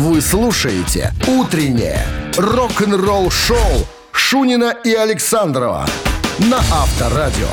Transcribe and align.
Вы 0.00 0.22
слушаете 0.22 1.12
«Утреннее 1.26 2.02
рок-н-ролл-шоу» 2.38 3.86
Шунина 4.12 4.74
и 4.82 4.94
Александрова 4.94 5.86
на 6.38 6.56
Авторадио. 6.56 7.48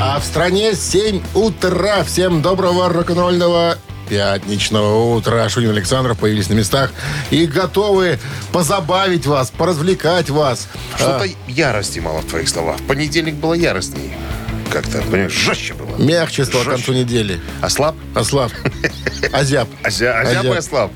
А 0.00 0.18
в 0.18 0.24
стране 0.24 0.74
7 0.74 1.22
утра. 1.34 2.02
Всем 2.02 2.42
доброго 2.42 2.88
рок-н-ролльного 2.88 3.78
пятничного 4.08 5.14
утра. 5.14 5.48
Шунин 5.48 5.70
Александров 5.70 6.18
появились 6.18 6.48
на 6.48 6.54
местах 6.54 6.90
и 7.30 7.46
готовы 7.46 8.18
позабавить 8.50 9.26
вас, 9.26 9.52
поразвлекать 9.52 10.30
вас. 10.30 10.66
Что-то 10.96 11.28
ярости 11.46 12.00
мало 12.00 12.22
в 12.22 12.24
твоих 12.24 12.48
словах. 12.48 12.80
В 12.80 12.86
понедельник 12.88 13.34
было 13.34 13.54
яростней. 13.54 14.16
Как-то, 14.70 14.98
понимаешь, 15.02 15.32
жестче 15.32 15.74
было. 15.74 15.96
Мягче 15.96 16.44
стало 16.44 16.64
к 16.64 16.68
концу 16.68 16.92
недели. 16.92 17.40
Ослаб? 17.62 17.96
Ослаб. 18.14 18.52
Озяб. 19.32 19.68
Озя, 19.82 20.20
озяб 20.20 20.44
и 20.44 20.48
ослаб. 20.48 20.92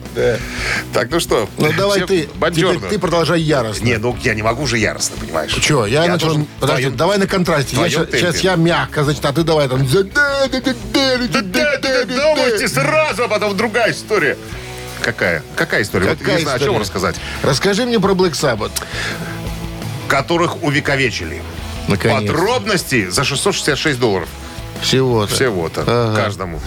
Так, 0.92 1.10
ну 1.10 1.20
что? 1.20 1.48
Ну 1.56 1.72
давай 1.72 2.02
ты, 2.02 2.28
теперь 2.52 2.78
ты 2.78 2.98
продолжай 2.98 3.40
яростно. 3.40 3.84
Не, 3.84 3.96
ну 3.98 4.16
я 4.22 4.34
не 4.34 4.42
могу 4.42 4.66
же 4.66 4.76
яростно, 4.78 5.16
понимаешь? 5.18 5.52
Че, 5.54 5.86
я, 5.86 6.06
начал... 6.06 6.46
Подожди, 6.58 6.90
давай 6.90 7.18
на 7.18 7.26
контрасте. 7.26 7.76
Сейчас, 7.76 8.40
я 8.40 8.56
мягко, 8.56 9.04
значит, 9.04 9.24
а 9.24 9.32
ты 9.32 9.42
давай 9.42 9.68
там... 9.68 9.86
Давайте 12.08 12.68
сразу, 12.68 13.24
а 13.24 13.28
потом 13.28 13.56
другая 13.56 13.92
история. 13.92 14.36
Какая? 15.00 15.42
Какая 15.56 15.82
история? 15.82 16.08
Вот 16.10 16.18
Какая 16.18 16.36
не 16.36 16.42
знаю, 16.42 16.56
о 16.56 16.58
чем 16.58 16.68
история? 16.68 16.80
рассказать. 16.80 17.16
Расскажи 17.42 17.86
мне 17.86 17.98
про 17.98 18.12
Black 18.12 18.32
Sabbath. 18.32 18.72
Которых 20.08 20.62
увековечили. 20.62 21.40
Наконец. 21.90 22.30
Подробности 22.30 23.10
за 23.10 23.24
666 23.24 23.98
долларов. 23.98 24.28
Всего-то. 24.80 25.34
Всего-то. 25.34 25.84
Ага. 25.86 26.22
Каждому. 26.22 26.60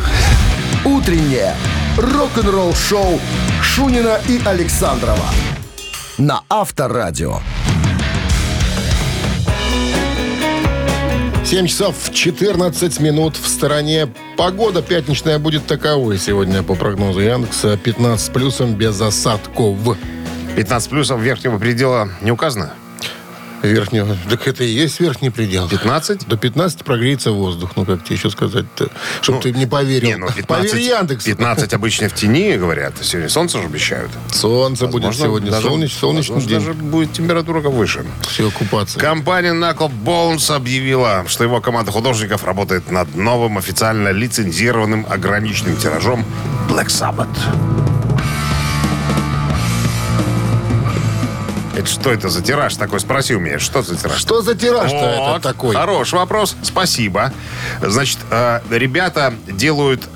«Утреннее 0.85 1.55
рок-н-ролл-шоу» 1.97 3.19
Шунина 3.61 4.19
и 4.27 4.41
Александрова 4.45 5.25
на 6.17 6.41
Авторадио. 6.49 7.39
7 11.45 11.67
часов 11.67 11.95
14 12.11 12.99
минут 12.99 13.35
в 13.37 13.47
стороне. 13.47 14.07
Погода 14.37 14.81
пятничная 14.81 15.39
будет 15.39 15.65
таковой 15.67 16.17
сегодня 16.17 16.63
по 16.63 16.75
прогнозу 16.75 17.19
Яндекса. 17.19 17.77
15 17.77 18.25
с 18.25 18.29
плюсом 18.29 18.73
без 18.75 18.99
осадков. 18.99 19.77
15 20.55 20.89
плюсов 20.89 21.19
верхнего 21.19 21.57
предела 21.57 22.09
не 22.21 22.31
указано? 22.31 22.73
Верхнего. 23.63 24.15
Так 24.29 24.47
это 24.47 24.63
и 24.63 24.67
есть 24.67 24.99
верхний 24.99 25.29
предел. 25.29 25.67
15? 25.69 26.27
До 26.27 26.37
15 26.37 26.83
прогреется 26.83 27.31
воздух. 27.31 27.71
Ну, 27.75 27.85
как 27.85 28.03
тебе 28.03 28.15
еще 28.17 28.29
сказать-то? 28.29 28.89
Чтоб 29.21 29.41
ты 29.41 29.51
не 29.53 29.65
поверил. 29.65 30.07
Не, 30.09 30.15
ну 30.17 30.27
15, 30.27 30.47
Поверь 30.47 30.81
Яндексу. 30.85 31.25
15 31.29 31.73
обычно 31.73 32.09
в 32.09 32.13
тени, 32.13 32.55
говорят. 32.57 32.93
Сегодня 33.01 33.29
солнце 33.29 33.59
же 33.59 33.65
обещают. 33.65 34.11
Солнце 34.31 34.85
будет 34.87 35.05
Возможно, 35.05 35.25
сегодня. 35.25 35.51
даже- 35.51 35.67
Солнечный, 35.67 35.99
солнечный 35.99 36.35
возможно, 36.35 36.49
день. 36.59 36.67
даже 36.67 36.73
будет 36.73 37.13
температура 37.13 37.61
выше. 37.61 38.05
Все, 38.27 38.51
купаться. 38.51 38.99
Компания 38.99 39.53
Knuckle 39.53 39.91
Bones 40.03 40.53
объявила, 40.53 41.23
что 41.27 41.43
его 41.43 41.61
команда 41.61 41.91
художников 41.91 42.43
работает 42.43 42.91
над 42.91 43.15
новым 43.15 43.57
официально 43.57 44.09
лицензированным 44.09 45.05
ограниченным 45.09 45.77
тиражом 45.77 46.25
Black 46.69 46.87
Sabbath. 46.87 47.27
Это 51.75 51.87
что 51.87 52.11
это 52.11 52.29
за 52.29 52.43
тираж 52.43 52.75
такой? 52.75 52.99
Спроси 52.99 53.35
у 53.35 53.39
меня, 53.39 53.57
что 53.59 53.81
за 53.81 53.95
тираж? 53.95 54.19
Что 54.19 54.41
за 54.41 54.55
тираж-то 54.55 54.95
Вот, 54.95 55.37
это 55.37 55.39
такой? 55.41 55.75
Хороший 55.75 56.15
вопрос, 56.15 56.55
спасибо. 56.61 57.33
Значит, 57.81 58.19
э, 58.29 58.59
ребята 58.69 59.33
делают 59.47 60.07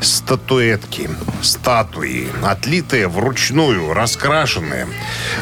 статуэтки, 0.00 1.10
статуи, 1.42 2.28
отлитые 2.44 3.08
вручную, 3.08 3.92
раскрашенные. 3.92 4.86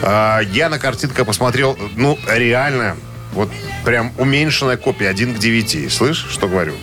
Э, 0.01 0.39
я 0.53 0.71
на 0.71 0.79
картинках 0.79 1.27
посмотрел, 1.27 1.77
ну, 1.97 2.19
реально, 2.27 2.97
вот 3.33 3.51
прям 3.85 4.13
уменьшенная 4.17 4.78
копия, 4.78 5.09
1 5.09 5.34
к 5.34 5.39
9. 5.39 5.93
Слышь, 5.93 6.27
что 6.31 6.49
говорю? 6.49 6.75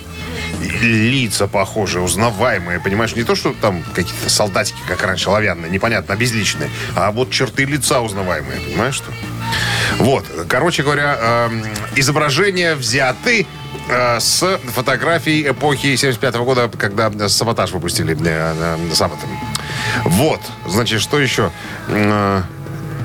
Лица 0.80 1.46
похожие, 1.46 2.02
узнаваемые, 2.02 2.80
понимаешь, 2.80 3.14
не 3.14 3.24
то, 3.24 3.34
что 3.34 3.54
там 3.60 3.82
какие-то 3.94 4.30
солдатики, 4.30 4.78
как 4.86 5.02
раньше, 5.02 5.28
оловянные, 5.28 5.70
непонятно, 5.70 6.14
обезличенные, 6.14 6.70
а 6.94 7.10
вот 7.12 7.30
черты 7.30 7.64
лица 7.64 8.00
узнаваемые, 8.00 8.60
понимаешь, 8.60 8.94
что? 8.94 9.12
Вот, 9.98 10.24
короче 10.48 10.82
говоря, 10.82 11.18
эм, 11.20 11.64
изображения 11.94 12.74
взяты 12.74 13.46
э, 13.88 14.20
с 14.20 14.58
фотографий 14.72 15.48
эпохи 15.48 15.96
75 15.96 16.34
года, 16.36 16.68
когда 16.68 17.10
Саботаж 17.28 17.72
выпустили 17.72 18.14
э, 18.14 18.76
э, 18.80 18.94
Саботом. 18.94 19.28
Вот, 20.04 20.40
значит, 20.66 21.00
что 21.00 21.18
еще? 21.18 21.50
Э, 21.88 22.42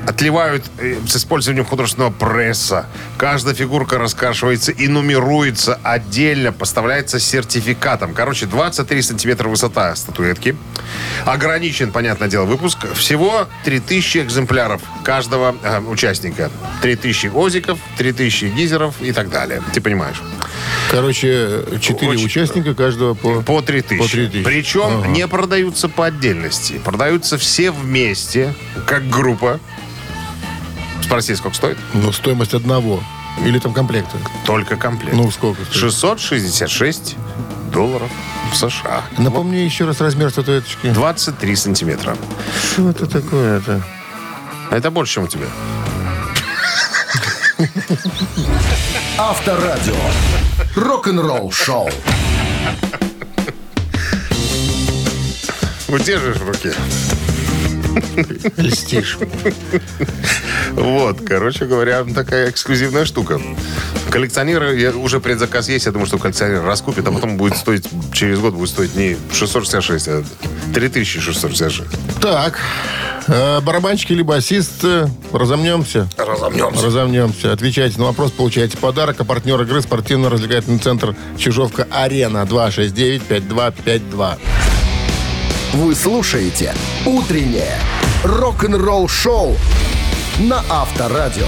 Отливают 0.08 0.66
э, 0.80 0.96
с 1.08 1.16
использованием 1.16 1.66
художественного 1.66 2.12
пресса. 2.12 2.88
Каждая 3.18 3.54
фигурка 3.54 4.00
раскрашивается 4.00 4.72
и 4.72 4.88
нумеруется 4.88 5.80
отдельно, 5.84 6.52
поставляется 6.52 7.20
сертификатом. 7.20 8.14
Короче, 8.14 8.48
23 8.48 9.02
сантиметра 9.02 9.48
высота 9.48 9.96
статуэтки. 9.96 10.56
Ограничен, 11.26 11.92
понятное 11.92 12.28
дело, 12.28 12.46
выпуск. 12.46 12.80
Всего 12.96 13.48
3000 13.64 14.18
экземпляров 14.20 14.82
каждого 15.04 15.56
э, 15.62 15.80
участника. 15.82 16.50
3000 16.82 17.28
озиков, 17.28 17.80
3000 17.98 18.46
гизеров 18.46 18.96
и 19.02 19.12
так 19.12 19.30
далее. 19.30 19.62
Ты 19.72 19.82
понимаешь? 19.82 20.22
Короче, 20.90 21.64
четыре 21.80 22.14
Очень- 22.14 22.26
участника 22.26 22.74
каждого 22.74 23.14
по... 23.14 23.42
По 23.42 23.62
3000. 23.62 24.02
По 24.04 24.10
3000. 24.10 24.44
Причем 24.44 25.00
Ага. 25.02 25.08
не 25.10 25.28
продаются 25.28 25.88
по 25.90 26.08
отдельности. 26.08 26.80
Продаются 26.84 27.38
все 27.38 27.72
вместе, 27.72 28.54
как 28.88 29.08
группа. 29.08 29.60
Спроси, 31.04 31.36
сколько 31.36 31.56
стоит? 31.56 31.78
Ну, 31.94 32.12
стоимость 32.12 32.54
одного. 32.54 33.04
Или 33.46 33.60
там 33.60 33.74
комплекта. 33.74 34.18
Только 34.46 34.76
комплект. 34.76 35.16
Ну, 35.16 35.32
сколько 35.32 35.64
стоит? 35.64 35.78
666 35.78 37.16
долларов 37.72 38.10
в 38.52 38.56
США. 38.56 39.04
Напомни 39.18 39.58
еще 39.58 39.86
раз 39.86 40.02
размер 40.02 40.30
статуэточки. 40.30 40.90
23 40.92 41.56
сантиметра. 41.56 42.18
Что 42.74 42.90
это 42.90 43.06
такое-то? 43.06 43.82
Это 44.70 44.92
больше, 44.92 45.16
чем 45.16 45.24
у 45.24 45.28
тебя. 45.28 45.48
Авторадио. 49.18 49.96
Рок-н-ролл-шоу. 50.76 51.90
Удержишь 55.88 56.38
в 56.38 56.48
руке. 56.48 56.74
Льстишь. 58.58 59.18
Вот, 60.74 61.22
короче 61.26 61.66
говоря, 61.66 62.04
такая 62.04 62.50
эксклюзивная 62.50 63.06
штука. 63.06 63.40
Коллекционеры, 64.10 64.80
я, 64.80 64.92
уже 64.92 65.20
предзаказ 65.20 65.70
есть, 65.70 65.86
я 65.86 65.92
думаю, 65.92 66.08
что 66.08 66.18
коллекционер 66.18 66.64
раскупит, 66.64 67.08
а 67.08 67.12
потом 67.12 67.38
будет 67.38 67.58
стоить, 67.58 67.88
через 68.14 68.40
год 68.40 68.54
будет 68.54 68.70
стоить 68.70 68.96
не 68.96 69.18
666, 69.34 70.08
а 70.08 70.24
3666. 70.74 71.90
Так, 72.22 72.60
э, 73.28 73.62
барабанщик 73.62 74.12
или 74.12 74.22
басист, 74.22 74.84
э, 74.84 75.08
разомнемся? 75.32 76.10
Разомнемся. 76.18 76.86
Разомнемся. 76.86 77.54
Отвечайте 77.54 78.00
на 78.00 78.06
вопрос, 78.06 78.32
получаете 78.32 78.78
подарок. 78.78 79.18
А 79.20 79.24
партнер 79.24 79.62
игры 79.62 79.82
спортивно-развлекательный 79.82 80.80
центр 80.80 81.16
Чижовка-Арена 81.38 82.46
269-5252. 82.46 84.38
Вы 85.74 85.96
слушаете 85.96 86.74
«Утреннее 87.06 87.78
рок-н-ролл-шоу» 88.24 89.56
на 90.40 90.64
Авторадио. 90.70 91.48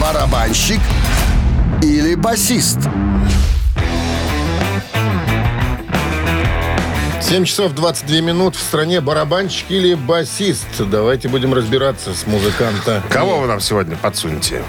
Барабанщик 0.00 0.80
или 1.82 2.14
басист? 2.14 2.78
7 7.20 7.44
часов 7.44 7.72
22 7.72 8.20
минут 8.20 8.56
в 8.56 8.60
стране 8.60 9.00
барабанщик 9.00 9.70
или 9.70 9.94
басист. 9.94 10.66
Давайте 10.78 11.28
будем 11.28 11.52
разбираться 11.52 12.14
с 12.14 12.26
музыканта. 12.26 13.02
Кого 13.10 13.40
вы 13.40 13.46
нам 13.46 13.60
сегодня 13.60 13.96
подсунете? 13.96 14.62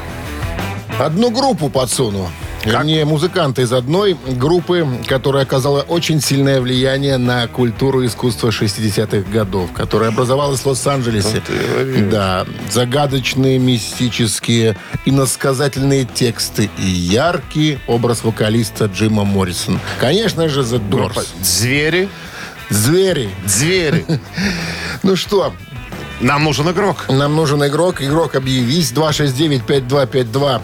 Одну 1.00 1.32
группу 1.32 1.70
подсуну. 1.70 2.30
Вернее, 2.66 3.06
музыканта 3.06 3.62
из 3.62 3.72
одной 3.72 4.18
группы, 4.28 4.86
которая 5.08 5.44
оказала 5.44 5.82
очень 5.82 6.22
сильное 6.22 6.60
влияние 6.60 7.18
на 7.18 7.48
культуру 7.48 8.02
и 8.04 8.08
искусство 8.08 8.50
60-х 8.50 9.30
годов, 9.32 9.72
которая 9.72 10.10
образовалась 10.10 10.60
в 10.62 10.66
Лос-Анджелесе. 10.66 11.42
Да, 12.12 12.46
загадочные, 12.70 13.60
мистические, 13.60 14.76
иносказательные 15.06 16.06
тексты 16.06 16.70
и 16.78 16.84
яркий 16.86 17.80
образ 17.88 18.24
вокалиста 18.24 18.86
Джима 18.86 19.24
Моррисон. 19.24 19.80
Конечно 20.00 20.50
же, 20.50 20.62
The 20.62 20.82
Doors. 20.90 21.28
Звери. 21.42 22.10
Звери. 22.70 23.30
Звери. 23.46 24.06
Ну 25.02 25.16
что, 25.16 25.54
Нам 26.20 26.44
нужен 26.44 26.70
игрок. 26.70 27.06
нам 27.08 27.34
нужен 27.36 27.66
игрок. 27.66 28.02
Игрок, 28.02 28.36
объявись. 28.36 28.92
269-5252. 28.92 30.62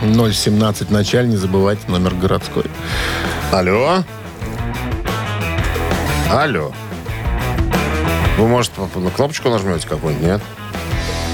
017 0.00 0.90
началь, 0.90 1.28
не 1.28 1.36
забывайте 1.36 1.82
номер 1.88 2.14
городской. 2.14 2.64
Алло. 3.52 4.04
Алло. 6.30 6.72
Вы, 8.36 8.46
может, 8.46 8.72
на 8.78 9.10
кнопочку 9.10 9.48
нажмете 9.48 9.88
какую-нибудь, 9.88 10.26
нет? 10.26 10.42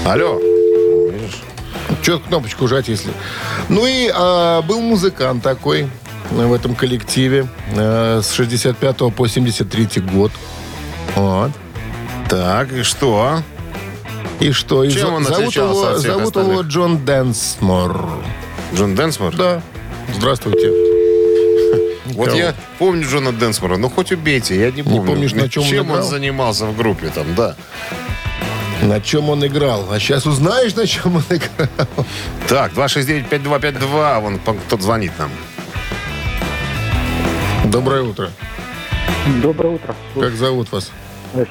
Алло. 0.05 0.39
Видишь? 0.39 1.41
Че 2.01 2.19
кнопочку 2.19 2.67
жать, 2.67 2.87
если... 2.87 3.11
Ну 3.69 3.85
и 3.85 4.09
а, 4.13 4.61
был 4.61 4.81
музыкант 4.81 5.43
такой 5.43 5.87
в 6.31 6.53
этом 6.53 6.75
коллективе 6.75 7.47
э, 7.75 8.21
с 8.23 8.31
65 8.31 9.13
по 9.15 9.27
73 9.27 10.01
год. 10.01 10.31
Вот. 11.15 11.51
Так, 12.29 12.71
и 12.73 12.81
что? 12.81 13.41
И 14.39 14.51
что? 14.51 14.83
И 14.83 14.91
Чем 14.91 15.13
он 15.13 15.23
зовут 15.23 15.55
его, 15.55 15.97
зовут 15.97 16.27
остальных? 16.27 16.53
его 16.53 16.61
Джон 16.63 17.05
Дэнсмор. 17.05 18.09
Джон 18.73 18.95
Дэнсмор? 18.95 19.35
Да. 19.35 19.61
Здравствуйте. 20.13 20.71
Вот 22.15 22.33
я 22.33 22.53
помню 22.79 23.03
Джона 23.05 23.33
Дэнсмора, 23.33 23.75
ну 23.77 23.89
хоть 23.89 24.11
убейте, 24.13 24.57
я 24.57 24.71
не 24.71 24.83
помню. 24.83 25.03
помнишь, 25.05 25.33
на 25.33 25.49
чем 25.49 25.63
он 25.63 25.69
Чем 25.69 25.85
он 25.87 25.95
играл? 25.97 26.03
занимался 26.03 26.65
в 26.65 26.77
группе 26.77 27.09
там, 27.09 27.25
да. 27.35 27.55
На 28.83 29.01
чем 29.01 29.29
он 29.29 29.45
играл? 29.45 29.91
А 29.91 29.99
сейчас 29.99 30.25
узнаешь, 30.25 30.75
на 30.75 30.87
чем 30.87 31.17
он 31.17 31.23
играл. 31.29 31.67
Так, 32.47 32.71
269-5252, 32.73 34.21
вон 34.21 34.39
кто-то 34.39 34.81
звонит 34.81 35.11
нам. 35.19 35.29
Доброе 37.65 38.03
утро. 38.03 38.29
Доброе 39.41 39.75
утро. 39.75 39.93
Как 40.17 40.33
зовут 40.35 40.71
вас? 40.71 40.91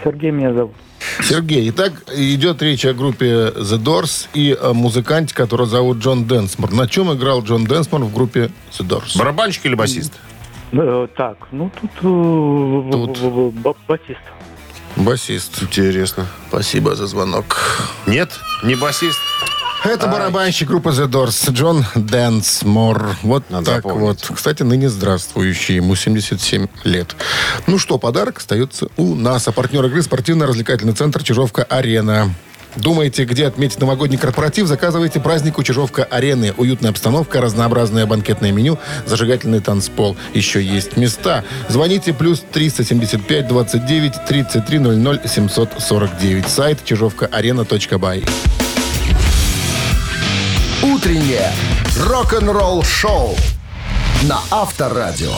Сергей 0.03 0.31
меня 0.31 0.55
зовут. 0.55 0.75
Сергей, 1.23 1.71
итак, 1.71 1.93
идет 2.15 2.61
речь 2.63 2.85
о 2.85 2.93
группе 2.93 3.27
The 3.27 3.79
Doors 3.79 4.29
и 4.35 4.57
о 4.61 4.73
музыканте, 4.75 5.35
которого 5.35 5.67
зовут 5.69 5.99
Джон 5.99 6.25
Дэнсмор. 6.25 6.73
На 6.73 6.89
чем 6.89 7.13
играл 7.13 7.43
Джон 7.43 7.65
Дэнсмор 7.65 8.03
в 8.03 8.13
группе 8.13 8.51
The 8.73 8.87
Doors? 8.87 9.17
Барабанщик 9.19 9.67
или 9.67 9.75
басист? 9.75 10.13
Э, 10.73 11.07
так, 11.17 11.37
ну 11.53 11.71
тут, 11.81 11.91
э, 11.99 12.93
Тут. 12.93 13.19
в- 13.19 13.23
в- 13.23 13.51
в- 13.51 13.53
ба- 13.61 13.75
батист. 13.87 14.19
Басист. 14.97 15.63
Интересно. 15.63 16.27
Спасибо 16.49 16.95
за 16.97 17.07
звонок. 17.07 17.81
Нет? 18.07 18.31
Не 18.63 18.75
басист? 18.75 19.19
Это 19.85 20.07
барабанщик 20.07 20.69
группы 20.69 20.91
The 20.91 21.07
Doors 21.09 21.53
Джон 21.53 21.85
Дэнсмор. 21.95 23.17
Вот 23.23 23.45
Надо 23.51 23.67
так 23.67 23.77
запомнить. 23.83 24.01
вот. 24.01 24.31
Кстати, 24.35 24.63
ныне 24.63 24.89
здравствующий. 24.89 25.77
Ему 25.77 25.95
77 25.95 26.69
лет. 26.85 27.15
Ну 27.67 27.79
что, 27.79 27.99
подарок 27.99 28.39
остается 28.39 28.89
у 28.97 29.15
нас. 29.15 29.47
А 29.47 29.53
партнер 29.53 29.85
игры 29.85 30.03
спортивно-развлекательный 30.03 30.95
центр 30.95 31.23
«Чижовка-Арена». 31.23 32.35
Думаете, 32.77 33.25
где 33.25 33.47
отметить 33.47 33.79
новогодний 33.79 34.19
корпоратив? 34.19 34.67
Заказывайте 34.67 35.21
праздник 35.21 35.59
у 35.59 35.63
Чижовка-Арены. 35.63 36.55
Уютная 36.57 36.91
обстановка, 36.91 37.41
разнообразное 37.41 38.07
банкетное 38.07 38.51
меню, 38.53 38.79
зажигательный 39.07 39.61
танцпол. 39.61 40.17
Еще 40.33 40.65
есть 40.65 40.97
места. 40.97 41.45
Звоните 41.69 42.13
плюс 42.13 42.43
375 42.53 43.47
29 43.47 44.13
33 44.27 44.79
00 44.79 45.21
749. 45.25 46.49
Сайт 46.49 46.85
чижовкаарена.бай. 46.85 48.25
Утреннее 51.05 51.53
рок-н-ролл-шоу 52.01 53.37
на 54.23 54.41
Авторадио. 54.51 55.35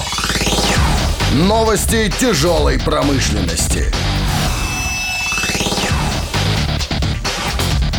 Новости 1.33 2.09
тяжелой 2.21 2.79
промышленности. 2.79 3.93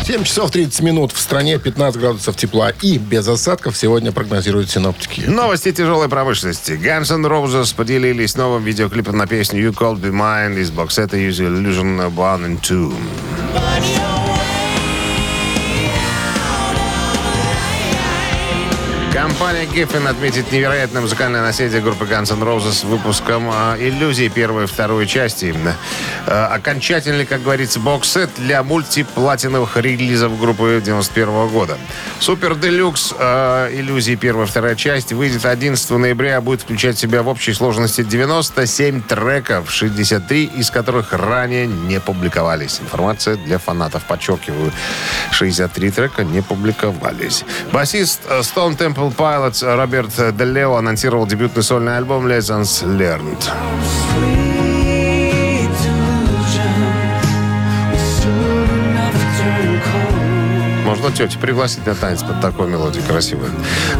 7 0.06 0.24
часов 0.24 0.50
30 0.50 0.80
минут 0.80 1.12
в 1.12 1.20
стране, 1.20 1.58
15 1.58 2.00
градусов 2.00 2.36
тепла 2.36 2.70
и 2.70 2.96
без 2.96 3.28
осадков 3.28 3.76
сегодня 3.76 4.12
прогнозируют 4.12 4.70
синоптики. 4.70 5.20
Новости 5.26 5.70
тяжелой 5.70 6.08
промышленности. 6.08 6.72
Guns 6.72 7.14
N' 7.14 7.26
Roses 7.26 7.76
поделились 7.76 8.34
новым 8.34 8.64
видеоклипом 8.64 9.18
на 9.18 9.26
песню 9.26 9.68
You 9.68 9.76
Called 9.76 10.00
Me 10.00 10.10
Mine 10.10 10.58
из 10.58 10.70
боксета 10.70 11.18
Use 11.18 11.40
Illusion 11.40 12.00
1 12.00 12.46
and 12.46 12.66
2. 12.66 12.94
Компания 19.20 19.64
Geffen 19.64 20.06
отметит 20.06 20.52
невероятное 20.52 21.02
музыкальное 21.02 21.42
наследие 21.42 21.80
группы 21.80 22.04
Guns 22.04 22.32
N' 22.32 22.40
Roses 22.40 22.86
выпуском 22.86 23.50
а, 23.52 23.76
«Иллюзий» 23.76 24.28
первой 24.28 24.62
и 24.62 24.66
второй 24.68 25.08
части. 25.08 25.52
Э, 26.28 26.44
окончательный, 26.44 27.26
как 27.26 27.42
говорится, 27.42 27.80
бокс-сет 27.80 28.30
для 28.36 28.62
мультиплатиновых 28.62 29.76
релизов 29.76 30.38
группы 30.38 30.80
91 30.84 31.48
года. 31.48 31.78
Супер 32.20 32.54
Делюкс 32.54 33.12
э, 33.18 33.70
«Иллюзии» 33.72 34.14
первая 34.14 34.46
и 34.46 34.48
вторая 34.48 34.76
часть 34.76 35.12
выйдет 35.12 35.46
11 35.46 35.90
ноября, 35.90 36.40
будет 36.40 36.62
включать 36.62 36.96
в 36.96 37.00
себя 37.00 37.24
в 37.24 37.28
общей 37.28 37.54
сложности 37.54 38.04
97 38.04 39.02
треков, 39.02 39.72
63 39.72 40.44
из 40.44 40.70
которых 40.70 41.12
ранее 41.12 41.66
не 41.66 41.98
публиковались. 41.98 42.78
Информация 42.80 43.34
для 43.34 43.58
фанатов, 43.58 44.04
подчеркиваю. 44.04 44.70
63 45.32 45.90
трека 45.90 46.22
не 46.22 46.40
публиковались. 46.40 47.44
Басист 47.72 48.20
э, 48.28 48.42
Stone 48.42 48.76
Temple 48.76 49.07
Pilots 49.10 49.62
Роберт 49.62 50.36
Делео 50.36 50.76
анонсировал 50.76 51.26
дебютный 51.26 51.62
сольный 51.62 51.96
альбом 51.96 52.26
Lessons 52.26 52.84
Learned. 52.84 54.37
Можно 60.98 61.16
тетю 61.16 61.38
пригласить 61.38 61.86
на 61.86 61.94
танец 61.94 62.24
под 62.24 62.40
такой 62.40 62.66
мелодию 62.66 63.04
красивой. 63.04 63.50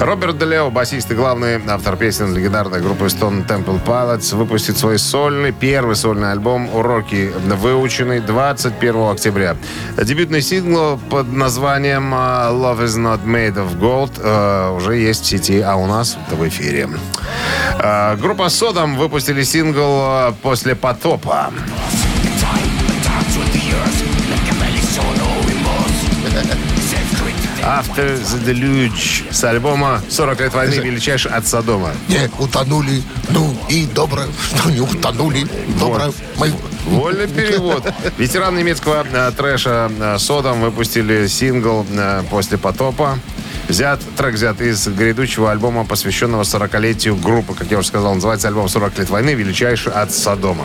Роберт 0.01 0.37
Делео, 0.37 0.69
басист 0.69 1.09
и 1.13 1.15
главный 1.15 1.63
автор 1.69 1.97
песен 1.97 2.35
легендарной 2.35 2.81
группы 2.81 3.05
Stone 3.05 3.47
Temple 3.47 3.81
Pilots, 3.85 4.35
выпустит 4.35 4.79
свой 4.79 4.99
сольный, 4.99 5.53
первый 5.53 5.95
сольный 5.95 6.33
альбом 6.33 6.69
«Уроки 6.75 7.31
выученный» 7.47 8.19
21 8.19 9.13
октября. 9.13 9.57
Дебютный 9.97 10.43
сингл 10.43 10.99
под 11.09 11.33
названием 11.33 12.13
а, 12.13 12.51
«Love 12.51 12.85
is 12.85 12.99
not 12.99 13.25
made 13.25 13.55
of 13.55 13.79
gold» 13.79 14.21
э, 14.21 14.77
уже 14.77 14.97
есть 14.97 15.23
в 15.23 15.27
сети, 15.27 15.61
а 15.61 15.77
у 15.77 15.87
нас 15.87 16.17
в 16.31 16.49
эфире. 16.49 16.89
Э, 17.79 18.17
Группа 18.17 18.49
«Содом» 18.49 18.97
выпустили 18.97 19.45
сингл 19.45 20.35
«После 20.43 20.75
потопа». 20.75 21.53
After 27.63 28.17
the 28.17 28.45
Deluge 28.45 29.33
с 29.33 29.45
альбома 29.45 30.03
«40 30.09 30.43
лет 30.43 30.55
войны. 30.55 30.75
Величайший 30.75 31.31
от 31.31 31.47
Содома». 31.47 31.93
Не 32.09 32.31
утонули, 32.39 33.03
ну 33.31 33.55
и 33.69 33.87
доброе, 33.87 34.29
что 34.55 34.71
не 34.71 34.81
утонули, 34.81 35.47
доброе. 35.81 36.13
Мы... 36.37 36.53
Вольный 36.87 37.29
перевод. 37.29 37.85
Ветеран 38.17 38.57
немецкого 38.57 39.07
э, 39.11 39.33
трэша 39.37 39.91
э, 39.99 40.19
Содом 40.19 40.63
выпустили 40.63 41.27
сингл 41.27 41.85
э, 41.91 42.23
«После 42.31 42.57
потопа». 42.57 43.19
Взят, 43.69 44.01
трек 44.17 44.35
взят 44.35 44.63
из 44.63 44.89
грядущего 44.89 45.51
альбома, 45.53 45.85
посвященного 45.85 46.43
40-летию 46.43 47.17
группы, 47.17 47.53
как 47.53 47.71
я 47.71 47.79
уже 47.79 47.89
сказал, 47.89 48.15
называется 48.15 48.49
альбом 48.49 48.65
«40 48.65 48.99
лет 48.99 49.11
войны. 49.11 49.35
Величайший 49.35 49.93
от 49.93 50.11
Содома». 50.11 50.65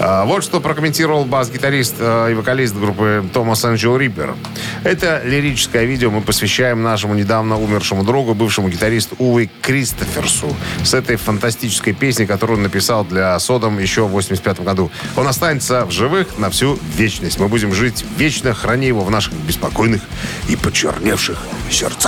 А, 0.00 0.24
Вот 0.24 0.42
что 0.42 0.60
прокомментировал 0.60 1.24
бас-гитарист 1.24 1.94
э, 2.00 2.32
и 2.32 2.34
вокалист 2.34 2.74
группы 2.74 3.24
Томас 3.32 3.64
Анджел 3.64 3.96
Риппер. 3.96 4.34
Это 4.82 5.22
лирическое 5.24 5.84
видео 5.84 6.10
мы 6.10 6.20
посвящаем 6.20 6.82
нашему 6.82 7.14
недавно 7.14 7.56
умершему 7.56 8.02
другу, 8.02 8.34
бывшему 8.34 8.68
гитаристу 8.68 9.14
Уве 9.18 9.48
Кристоферсу, 9.62 10.54
с 10.82 10.94
этой 10.94 11.16
фантастической 11.16 11.92
песней, 11.92 12.26
которую 12.26 12.58
он 12.58 12.64
написал 12.64 13.04
для 13.04 13.38
Содом 13.38 13.78
еще 13.78 14.02
в 14.02 14.10
85 14.10 14.60
году. 14.62 14.90
Он 15.16 15.28
останется 15.28 15.86
в 15.86 15.92
живых 15.92 16.36
на 16.38 16.50
всю 16.50 16.78
вечность. 16.96 17.38
Мы 17.38 17.46
будем 17.48 17.72
жить 17.72 18.04
вечно, 18.16 18.54
храни 18.54 18.88
его 18.88 19.02
в 19.02 19.10
наших 19.10 19.34
беспокойных 19.34 20.02
и 20.48 20.56
почерневших 20.56 21.38
сердцах. 21.70 22.07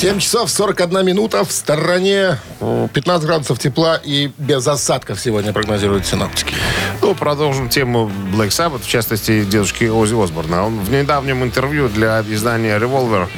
7 0.00 0.18
часов 0.18 0.50
41 0.50 1.04
минута 1.04 1.44
в 1.44 1.52
стороне. 1.52 2.38
э, 2.60 2.88
15 2.90 3.26
градусов 3.26 3.58
тепла 3.58 4.00
и 4.02 4.30
без 4.38 4.66
осадков 4.66 5.20
сегодня 5.20 5.52
прогнозируют 5.52 6.06
синоптики. 6.06 6.54
Ну, 7.02 7.14
продолжим 7.14 7.68
тему 7.68 8.10
Black 8.32 8.48
Sabbath, 8.48 8.80
в 8.80 8.88
частности, 8.88 9.44
дедушки 9.44 9.84
Ози 9.84 10.14
Осборна. 10.14 10.64
Он 10.64 10.80
в 10.80 10.90
недавнем 10.90 11.44
интервью 11.44 11.90
для 11.90 12.22
издания 12.22 12.78
Revolver 12.78 13.28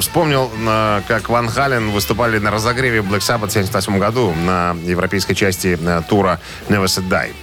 вспомнил, 0.00 0.48
как 1.08 1.28
Ван 1.28 1.48
Хален 1.48 1.90
выступали 1.90 2.38
на 2.38 2.52
разогреве 2.52 3.00
Black 3.00 3.18
Sabbath 3.18 3.48
в 3.48 3.56
1978 3.56 3.98
году 3.98 4.32
на 4.32 4.76
европейской 4.84 5.34
части 5.34 5.76
а, 5.84 6.02
тура 6.02 6.38
Never 6.68 6.84
Say 6.84 7.02
Die. 7.08 7.34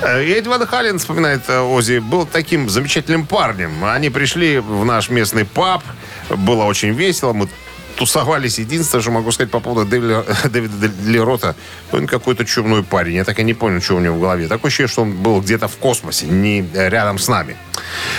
Э, 0.00 0.24
И 0.24 0.30
Эдди 0.30 0.48
Ван 0.48 0.66
Хален, 0.66 0.98
вспоминает 0.98 1.42
э, 1.48 1.60
Ози, 1.60 1.98
был 1.98 2.24
таким 2.24 2.70
замечательным 2.70 3.26
парнем. 3.26 3.84
Они 3.84 4.08
пришли 4.08 4.58
в 4.58 4.86
наш 4.86 5.10
местный 5.10 5.44
паб, 5.44 5.82
было 6.30 6.64
очень 6.64 6.92
весело, 6.94 7.34
мы 7.34 7.46
тусовались. 8.00 8.58
Единственное, 8.58 9.02
что 9.02 9.10
могу 9.10 9.30
сказать 9.30 9.50
по 9.50 9.60
поводу 9.60 9.84
Дэвида, 9.84 10.24
Дэвида 10.48 10.90
Ли 11.04 11.20
Рота, 11.20 11.54
он 11.92 12.06
какой-то 12.06 12.46
чумной 12.46 12.82
парень. 12.82 13.16
Я 13.16 13.24
так 13.24 13.38
и 13.38 13.44
не 13.44 13.52
понял, 13.52 13.82
что 13.82 13.96
у 13.96 14.00
него 14.00 14.16
в 14.16 14.20
голове. 14.20 14.48
Такое 14.48 14.70
ощущение, 14.70 14.88
что 14.88 15.02
он 15.02 15.12
был 15.12 15.42
где-то 15.42 15.68
в 15.68 15.76
космосе, 15.76 16.26
не 16.26 16.66
рядом 16.72 17.18
с 17.18 17.28
нами. 17.28 17.58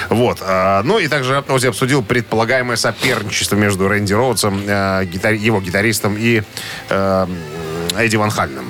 Вот. 0.10 0.38
А, 0.42 0.84
ну 0.84 1.00
и 1.00 1.08
также 1.08 1.44
Ози 1.48 1.66
обсудил 1.66 2.04
предполагаемое 2.04 2.78
соперничество 2.78 3.56
между 3.56 3.88
Рэнди 3.88 4.14
Роудсом, 4.14 4.62
гитар... 4.62 5.34
его 5.34 5.60
гитаристом, 5.60 6.16
и 6.16 6.44
э, 6.90 7.28
Эдди 7.98 8.18
Ван 8.18 8.30
Хальном. 8.30 8.66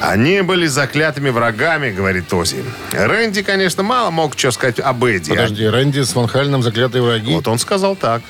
Они 0.00 0.42
были 0.42 0.68
заклятыми 0.68 1.30
врагами, 1.30 1.90
говорит 1.90 2.32
Ози. 2.32 2.64
Рэнди, 2.92 3.42
конечно, 3.42 3.82
мало 3.82 4.10
мог 4.10 4.38
что 4.38 4.52
сказать 4.52 4.78
об 4.78 5.04
Эдди. 5.04 5.30
Подожди, 5.30 5.66
Рэнди 5.66 6.02
с 6.02 6.14
Ван 6.14 6.28
Хальном 6.28 6.62
заклятые 6.62 7.02
враги? 7.02 7.34
Вот 7.34 7.48
он 7.48 7.58
сказал 7.58 7.96
так. 7.96 8.22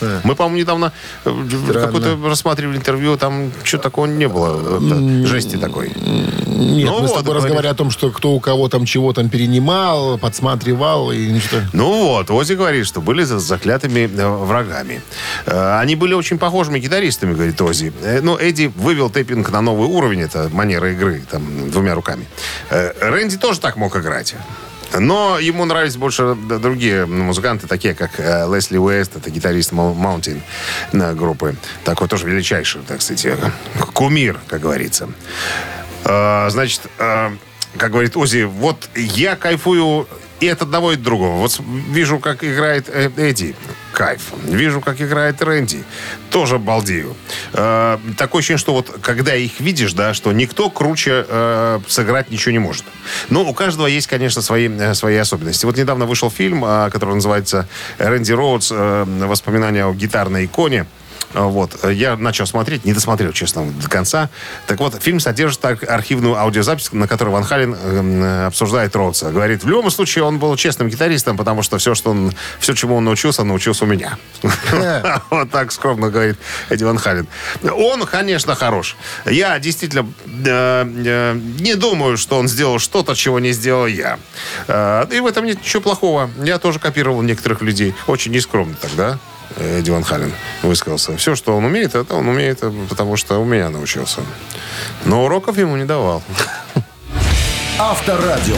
Да. 0.00 0.20
Мы, 0.24 0.34
по-моему, 0.34 0.58
недавно 0.58 0.92
э, 1.24 1.30
какое-то 1.72 2.18
рассматривали 2.28 2.76
интервью, 2.76 3.16
там 3.16 3.50
что 3.64 3.78
такого 3.78 4.06
не 4.06 4.28
было, 4.28 4.78
это, 4.78 5.26
жести 5.26 5.56
такой. 5.56 5.88
Нет, 5.96 6.88
Ну 6.90 7.00
мы 7.00 7.08
с 7.08 7.10
вот, 7.10 7.18
тобой 7.18 7.22
говорит. 7.22 7.36
разговаривали 7.44 7.66
о 7.66 7.74
том, 7.74 7.90
что 7.90 8.10
кто 8.10 8.32
у 8.32 8.40
кого 8.40 8.68
там 8.68 8.84
чего 8.84 9.12
там 9.12 9.28
перенимал, 9.28 10.18
подсматривал 10.18 11.12
и 11.12 11.26
ничего. 11.28 11.60
Ну 11.72 12.06
вот, 12.08 12.30
Ози 12.30 12.54
говорит, 12.54 12.86
что 12.86 13.00
были 13.00 13.22
за 13.24 13.38
заклятыми 13.38 14.08
э, 14.14 14.28
врагами. 14.28 15.02
Э, 15.46 15.78
Они 15.80 15.96
были 15.96 16.14
очень 16.14 16.38
похожими 16.38 16.78
гитаристами, 16.78 17.34
говорит 17.34 17.60
Ози. 17.60 17.92
Э, 18.02 18.20
Ну, 18.22 18.36
Эдди 18.36 18.72
вывел 18.76 19.10
тэппинг 19.10 19.50
на 19.50 19.60
новый 19.60 19.88
уровень, 19.88 20.22
это 20.22 20.48
манера 20.52 20.92
игры, 20.92 21.22
там, 21.30 21.70
двумя 21.70 21.94
руками. 21.94 22.26
Э, 22.70 22.92
Рэнди 23.00 23.36
тоже 23.38 23.60
так 23.60 23.76
мог 23.76 23.96
играть. 23.96 24.34
Но 24.98 25.38
ему 25.38 25.64
нравились 25.64 25.96
больше 25.96 26.34
другие 26.34 27.06
музыканты, 27.06 27.66
такие 27.66 27.94
как 27.94 28.18
э, 28.18 28.46
Лесли 28.52 28.78
Уэст, 28.78 29.16
это 29.16 29.30
гитарист 29.30 29.72
Мау- 29.72 29.94
Маунтин 29.94 30.42
э, 30.92 31.12
группы. 31.14 31.56
Такой 31.84 32.08
тоже 32.08 32.26
величайший, 32.26 32.80
так 32.82 33.02
сказать, 33.02 33.26
э, 33.26 33.36
кумир, 33.92 34.38
как 34.48 34.60
говорится. 34.60 35.08
Значит, 36.04 36.82
как 36.98 37.90
говорит 37.90 38.16
Ози, 38.16 38.44
вот 38.44 38.88
я 38.94 39.34
кайфую 39.34 40.06
и 40.40 40.48
от 40.48 40.62
одного, 40.62 40.92
и 40.92 40.94
от 40.96 41.02
другого. 41.02 41.36
Вот 41.38 41.60
вижу, 41.90 42.18
как 42.18 42.44
играет 42.44 42.88
э, 42.88 43.10
Эдди. 43.16 43.54
Кайф. 43.92 44.20
Вижу, 44.44 44.82
как 44.82 45.00
играет 45.00 45.40
Рэнди. 45.40 45.82
Тоже 46.30 46.58
балдею. 46.58 47.16
Э, 47.54 47.98
такое 48.18 48.40
ощущение, 48.40 48.58
что 48.58 48.74
вот 48.74 48.98
когда 49.00 49.34
их 49.34 49.58
видишь, 49.60 49.94
да, 49.94 50.12
что 50.12 50.32
никто 50.32 50.68
круче 50.68 51.24
э, 51.26 51.80
сыграть 51.88 52.30
ничего 52.30 52.52
не 52.52 52.58
может. 52.58 52.84
Но 53.30 53.42
у 53.44 53.54
каждого 53.54 53.86
есть, 53.86 54.06
конечно, 54.06 54.42
свои, 54.42 54.68
э, 54.68 54.92
свои 54.94 55.16
особенности. 55.16 55.64
Вот 55.64 55.78
недавно 55.78 56.04
вышел 56.04 56.30
фильм, 56.30 56.64
э, 56.64 56.90
который 56.90 57.14
называется 57.14 57.66
«Рэнди 57.98 58.32
Роудс. 58.32 58.70
э, 58.70 59.04
Воспоминания 59.26 59.86
о 59.86 59.94
гитарной 59.94 60.44
иконе». 60.44 60.86
Вот. 61.36 61.84
Я 61.90 62.16
начал 62.16 62.46
смотреть, 62.46 62.84
не 62.84 62.92
досмотрел, 62.94 63.32
честно, 63.32 63.70
до 63.70 63.88
конца. 63.88 64.30
Так 64.66 64.80
вот, 64.80 65.00
фильм 65.02 65.20
содержит 65.20 65.64
ар- 65.64 65.78
архивную 65.88 66.34
аудиозапись, 66.36 66.92
на 66.92 67.06
которой 67.06 67.28
Ван 67.28 67.44
Хален 67.44 67.74
эм, 67.74 68.46
обсуждает 68.46 68.96
Роудса. 68.96 69.30
Говорит, 69.30 69.62
в 69.62 69.68
любом 69.68 69.90
случае 69.90 70.24
он 70.24 70.38
был 70.38 70.56
честным 70.56 70.88
гитаристом, 70.88 71.36
потому 71.36 71.62
что 71.62 71.78
все, 71.78 71.94
что 71.94 72.10
он, 72.10 72.32
все, 72.58 72.74
чему 72.74 72.96
он 72.96 73.04
научился, 73.04 73.44
научился 73.44 73.84
у 73.84 73.86
меня. 73.86 74.16
Вот 75.30 75.50
так 75.50 75.72
скромно 75.72 76.10
говорит 76.10 76.36
Эдди 76.70 76.84
Ван 76.84 76.98
Хален. 76.98 77.26
Он, 77.62 78.04
конечно, 78.06 78.54
хорош. 78.54 78.96
Я 79.26 79.58
действительно 79.58 80.06
э, 80.26 80.84
э, 81.06 81.34
не 81.60 81.74
думаю, 81.74 82.16
что 82.16 82.38
он 82.38 82.48
сделал 82.48 82.78
что-то, 82.78 83.14
чего 83.14 83.38
не 83.40 83.52
сделал 83.52 83.86
я. 83.86 84.18
Э, 84.68 85.04
И 85.10 85.20
в 85.20 85.26
этом 85.26 85.44
нет 85.44 85.60
ничего 85.60 85.82
плохого. 85.82 86.30
Я 86.42 86.58
тоже 86.58 86.78
копировал 86.78 87.20
некоторых 87.22 87.60
людей. 87.62 87.94
Очень 88.06 88.32
нескромно 88.32 88.74
тогда. 88.80 89.18
Эдди 89.56 89.90
Ван 89.90 90.04
Хален 90.04 90.32
высказался. 90.62 91.16
Все, 91.16 91.34
что 91.34 91.56
он 91.56 91.64
умеет, 91.64 91.94
это 91.94 92.14
он 92.14 92.28
умеет, 92.28 92.58
э, 92.62 92.72
потому 92.88 93.16
что 93.16 93.38
у 93.38 93.44
меня 93.44 93.70
научился. 93.70 94.20
Но 95.04 95.24
уроков 95.24 95.58
ему 95.58 95.76
не 95.76 95.84
давал. 95.84 96.22
Авторадио. 97.78 98.56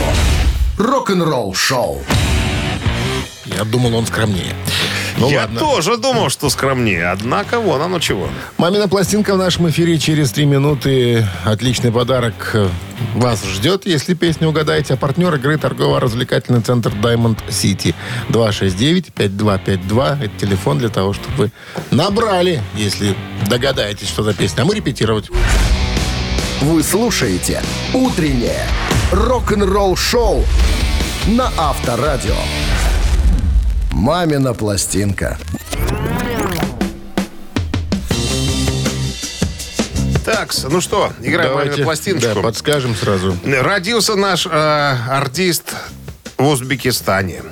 Рок-н-ролл 0.78 1.54
шоу. 1.54 2.02
Я 3.44 3.64
думал, 3.64 3.94
он 3.96 4.06
скромнее. 4.06 4.54
Ну 5.18 5.28
Я 5.30 5.42
ладно. 5.42 5.58
тоже 5.60 5.96
думал, 5.96 6.30
что 6.30 6.48
скромнее. 6.48 7.08
Однако, 7.10 7.58
вон 7.60 7.82
оно 7.82 7.98
чего. 7.98 8.28
Мамина 8.56 8.88
пластинка 8.88 9.34
в 9.34 9.38
нашем 9.38 9.68
эфире 9.70 9.98
через 9.98 10.30
три 10.30 10.44
минуты. 10.46 11.26
Отличный 11.44 11.90
подарок 11.90 12.56
вас 13.14 13.44
ждет, 13.44 13.86
если 13.86 14.14
песню 14.14 14.48
угадаете. 14.48 14.94
А 14.94 14.96
партнер 14.96 15.34
игры 15.34 15.58
торгово-развлекательный 15.58 16.60
центр 16.60 16.90
Diamond 16.90 17.38
City. 17.48 17.94
269-5252. 18.28 20.24
Это 20.24 20.38
телефон 20.38 20.78
для 20.78 20.88
того, 20.88 21.12
чтобы 21.12 21.34
вы 21.36 21.52
набрали, 21.90 22.62
если 22.74 23.14
догадаетесь, 23.48 24.08
что 24.08 24.22
за 24.22 24.34
песня. 24.34 24.62
А 24.62 24.64
мы 24.64 24.74
репетировать. 24.74 25.28
Вы 26.60 26.82
слушаете 26.82 27.62
«Утреннее 27.94 28.66
рок-н-ролл-шоу» 29.12 30.44
на 31.28 31.50
Авторадио. 31.56 32.34
«Мамина 33.98 34.54
пластинка». 34.54 35.36
Так, 40.24 40.54
ну 40.70 40.80
что, 40.80 41.12
играем 41.20 41.50
Давайте, 41.50 41.78
на 41.78 41.84
пластиночку. 41.84 42.34
Да, 42.36 42.40
подскажем 42.40 42.94
сразу. 42.94 43.36
Родился 43.44 44.14
наш 44.14 44.46
э, 44.46 44.50
артист 44.50 45.74
в 46.36 46.46
Узбекистане. 46.46 47.42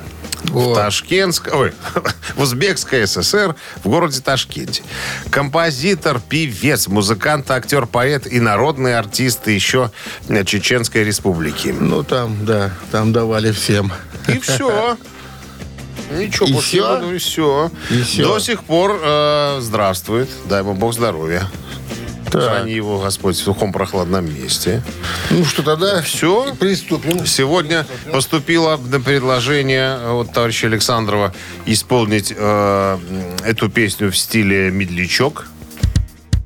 В 0.43 0.69
О. 0.69 0.75
Ташкентск... 0.75 1.49
Ой, 1.53 1.73
в 2.35 2.41
Узбекской 2.41 3.05
ССР, 3.05 3.55
в 3.83 3.89
городе 3.89 4.21
Ташкенте. 4.21 4.83
Композитор, 5.29 6.21
певец, 6.21 6.87
музыкант, 6.87 7.51
актер, 7.51 7.87
поэт 7.87 8.25
и 8.25 8.39
народный 8.39 8.97
артист 8.97 9.47
еще 9.47 9.91
э, 10.29 10.45
Чеченской 10.45 11.03
Республики. 11.03 11.75
Ну, 11.77 12.03
там, 12.03 12.45
да, 12.45 12.71
там 12.91 13.11
давали 13.11 13.51
всем. 13.51 13.91
И 14.29 14.39
все. 14.39 14.97
Ничего 16.11 16.47
И 16.47 16.61
всё? 16.61 16.95
не 16.95 17.01
буду, 17.01 17.15
и 17.15 17.17
все. 17.17 17.71
И 17.89 18.01
всё? 18.01 18.23
До 18.33 18.39
сих 18.39 18.63
пор 18.63 18.99
э, 19.03 19.57
здравствует. 19.61 20.29
Дай 20.45 20.61
ему 20.61 20.73
Бог 20.73 20.93
здоровья. 20.93 21.47
Так. 22.31 22.43
Храни 22.43 22.73
его 22.73 22.99
Господь 22.99 23.37
в 23.37 23.39
сухом 23.39 23.71
прохладном 23.71 24.25
месте. 24.25 24.83
Ну 25.29 25.45
что, 25.45 25.63
тогда 25.63 26.01
Все. 26.01 26.53
приступим. 26.59 27.25
Сегодня 27.25 27.85
поступило 28.11 28.77
предложение 28.77 29.95
от 29.95 30.33
товарища 30.33 30.67
Александрова 30.67 31.33
исполнить 31.65 32.33
э, 32.35 32.97
эту 33.45 33.69
песню 33.69 34.11
в 34.11 34.17
стиле 34.17 34.71
медлячок. 34.71 35.47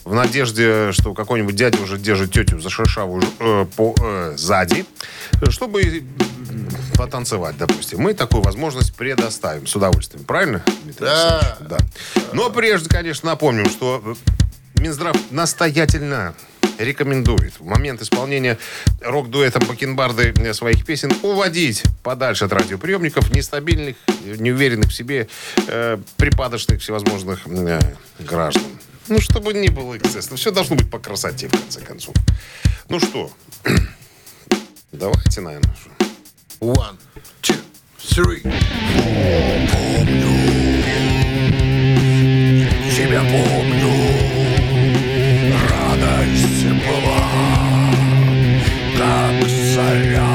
В 0.05 0.13
надежде, 0.13 0.91
что 0.91 1.13
какой-нибудь 1.13 1.55
дядя 1.55 1.79
уже 1.81 1.97
держит 1.97 2.31
тетю 2.31 2.59
за 2.59 2.69
шершавую 2.69 3.23
э, 3.39 3.65
по, 3.75 3.95
э, 4.01 4.33
сзади, 4.37 4.85
чтобы 5.49 6.03
потанцевать, 6.95 7.57
допустим. 7.57 7.99
Мы 7.99 8.13
такую 8.13 8.43
возможность 8.43 8.95
предоставим 8.95 9.67
с 9.67 9.75
удовольствием. 9.75 10.25
Правильно? 10.25 10.63
Дмитрий 10.83 11.05
Да. 11.05 11.57
Да. 11.61 11.77
Но 12.33 12.49
прежде, 12.49 12.89
конечно, 12.89 13.29
напомним, 13.29 13.69
что 13.69 14.01
э, 14.05 14.81
Минздрав 14.81 15.15
настоятельно 15.31 16.35
рекомендует 16.77 17.59
в 17.59 17.65
момент 17.65 18.01
исполнения 18.01 18.57
рок-дуэтом 19.01 19.63
Бакенбарды 19.67 20.33
э, 20.35 20.53
своих 20.53 20.85
песен 20.85 21.11
уводить 21.21 21.83
подальше 22.03 22.45
от 22.45 22.53
радиоприемников 22.53 23.31
нестабильных, 23.31 23.95
неуверенных 24.37 24.89
в 24.89 24.93
себе, 24.93 25.27
э, 25.67 25.97
припадочных 26.17 26.81
всевозможных 26.81 27.41
э, 27.45 27.79
граждан. 28.19 28.63
Ну, 29.07 29.19
чтобы 29.19 29.53
не 29.53 29.69
было 29.69 29.97
эксцесса. 29.97 30.35
Все 30.35 30.51
должно 30.51 30.75
быть 30.75 30.89
по 30.89 30.99
красоте, 30.99 31.47
в 31.47 31.51
конце 31.51 31.81
концов. 31.81 32.15
Ну 32.89 32.99
что, 32.99 33.31
давайте, 34.91 35.41
наверное. 35.41 35.75
One, 36.61 36.95
two, 37.41 37.55
three. 37.97 38.43
Тебя 42.95 43.21
помню, 43.21 43.93
радость 45.71 46.65
была, 46.85 47.21
как 48.95 49.49
заря, 49.49 50.30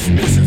Christmas 0.00 0.39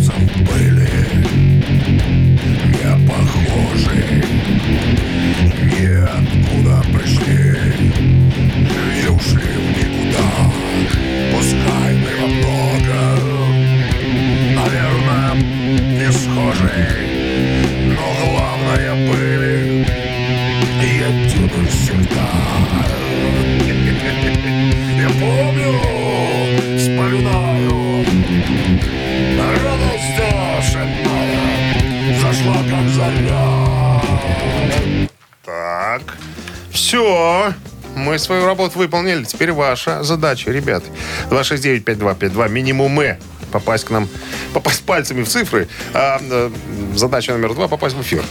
работу 38.64 38.80
выполнили. 38.80 39.24
Теперь 39.24 39.52
ваша 39.52 40.04
задача, 40.04 40.52
ребят. 40.52 40.84
269-5252. 41.30 42.50
Минимумы. 42.50 43.18
Попасть 43.52 43.86
к 43.86 43.92
нам, 43.92 44.08
попасть 44.54 44.84
пальцами 44.84 45.22
в 45.22 45.28
цифры. 45.28 45.68
А, 45.94 46.20
э, 46.20 46.50
задача 46.96 47.34
номер 47.34 47.54
два 47.54 47.68
попасть 47.68 47.96
в 47.96 48.02
эфир. 48.02 48.24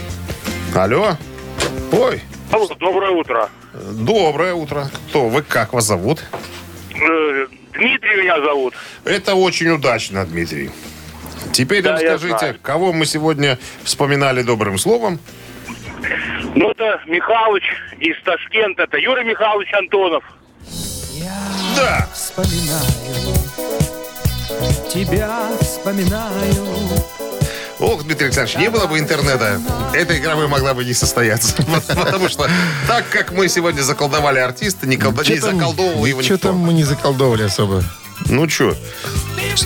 Алло. 0.75 1.15
Ой. 1.93 2.21
Алло, 2.51 2.67
доброе 2.77 3.11
утро. 3.11 3.49
Доброе 3.73 4.53
утро. 4.53 4.89
Кто 5.09 5.29
вы? 5.29 5.41
Как 5.41 5.71
вас 5.71 5.85
зовут? 5.85 6.19
Э, 6.91 7.47
Дмитрий 7.73 8.21
меня 8.21 8.41
зовут. 8.41 8.73
Это 9.05 9.35
очень 9.35 9.69
удачно, 9.69 10.25
Дмитрий. 10.25 10.71
Теперь 11.53 11.83
Да, 11.83 11.93
нам 11.93 12.01
я 12.01 12.17
скажите, 12.17 12.37
знаю. 12.39 12.57
кого 12.61 12.91
мы 12.91 13.05
сегодня 13.05 13.57
вспоминали 13.85 14.41
добрым 14.41 14.77
словом? 14.77 15.19
Ну, 16.55 16.69
это 16.69 17.01
Михалыч 17.07 17.63
из 17.99 18.15
Ташкента. 18.23 18.83
Это 18.83 18.97
Юрий 18.97 19.23
Михайлович 19.23 19.73
Антонов. 19.73 20.23
Да. 21.75 22.07
вспоминаю, 22.13 23.35
тебя 24.87 25.49
вспоминаю. 25.59 27.03
Ох, 27.79 28.03
Дмитрий 28.03 28.27
Александрович, 28.27 28.57
не 28.57 28.69
было 28.69 28.85
бы 28.85 28.99
интернета, 28.99 29.59
эта 29.93 30.17
игра 30.17 30.35
бы 30.35 30.47
могла 30.47 30.73
бы 30.73 30.85
не 30.85 30.93
состояться. 30.93 31.55
Потому 31.87 32.29
что 32.29 32.47
так 32.87 33.09
как 33.09 33.31
мы 33.31 33.49
сегодня 33.49 33.81
заколдовали 33.81 34.39
артиста, 34.39 34.87
не, 34.87 34.97
заколдовывал 34.97 36.05
его 36.05 36.21
никто. 36.21 36.37
там 36.37 36.57
мы 36.57 36.73
не 36.73 36.83
заколдовали 36.83 37.43
особо? 37.43 37.83
Ну 38.29 38.49
что, 38.49 38.75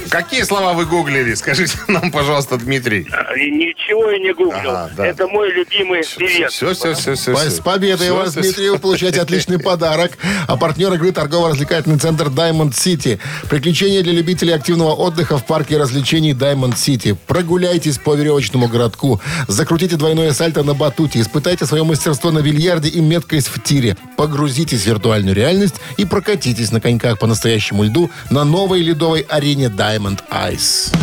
какие 0.10 0.44
слова 0.44 0.74
вы 0.74 0.86
гуглили? 0.86 1.34
Скажите 1.36 1.78
нам, 1.88 2.12
пожалуйста, 2.12 2.58
Дмитрий. 2.58 3.08
Э, 3.12 3.36
Ничего 3.38 4.10
я 4.12 4.20
не 4.20 4.34
гуглил. 4.34 4.72
Ага, 4.72 4.92
да. 4.98 5.06
Это 5.06 5.28
мой 5.28 5.52
любимый 5.52 6.04
певец. 6.18 6.52
Все, 6.54 6.74
все, 6.74 6.94
все, 6.94 7.16
все. 7.16 7.36
С 7.36 7.60
победой 7.60 8.12
вас, 8.12 8.34
Дмитрий, 8.34 8.70
вы 8.70 8.80
получаете 8.80 9.22
отличный 9.22 9.60
подарок. 9.60 10.18
А 10.48 10.58
партнер 10.58 10.92
игры 10.94 11.12
торгово-развлекательный 11.12 12.00
центр 12.00 12.28
Diamond 12.28 12.72
City. 12.72 13.20
Приключения 13.50 14.02
для 14.02 14.14
любителей 14.14 14.54
активного 14.54 14.94
отдыха 14.94 15.38
в 15.38 15.46
парке 15.46 15.78
развлечений 15.78 16.34
Diamond 16.34 16.74
City. 16.74 17.16
Прогуляйтесь 17.28 17.98
по 17.98 18.16
веревочному 18.16 18.68
городку. 18.68 19.22
Закрутите 19.48 19.96
двойное 19.96 20.34
сальто 20.34 20.64
на 20.64 20.74
батуте. 20.74 21.22
Испытайте 21.22 21.66
свое 21.66 21.84
мастерство 21.84 22.32
на 22.32 22.42
бильярде 22.42 22.90
и 22.90 23.00
меткость 23.00 23.48
в 23.48 23.62
тире. 23.62 23.96
Погрузитесь 24.18 24.84
в 24.84 24.88
виртуальную 24.88 25.36
реальность 25.36 25.76
и 25.98 26.06
прокатитесь 26.06 26.72
на 26.72 26.82
коньках 26.82 27.20
по 27.20 27.28
настоящему 27.28 27.84
льду 27.84 28.10
на 28.30 28.44
новой 28.52 28.82
ледовой 28.82 29.22
арене 29.22 29.66
Diamond 29.66 30.20
Ice. 30.32 30.96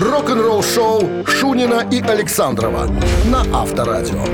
Рок-н-ролл-шоу 0.00 1.26
Шунина 1.26 1.86
и 1.90 2.00
Александрова 2.00 2.88
на 3.26 3.44
Авторадио. 3.52 4.24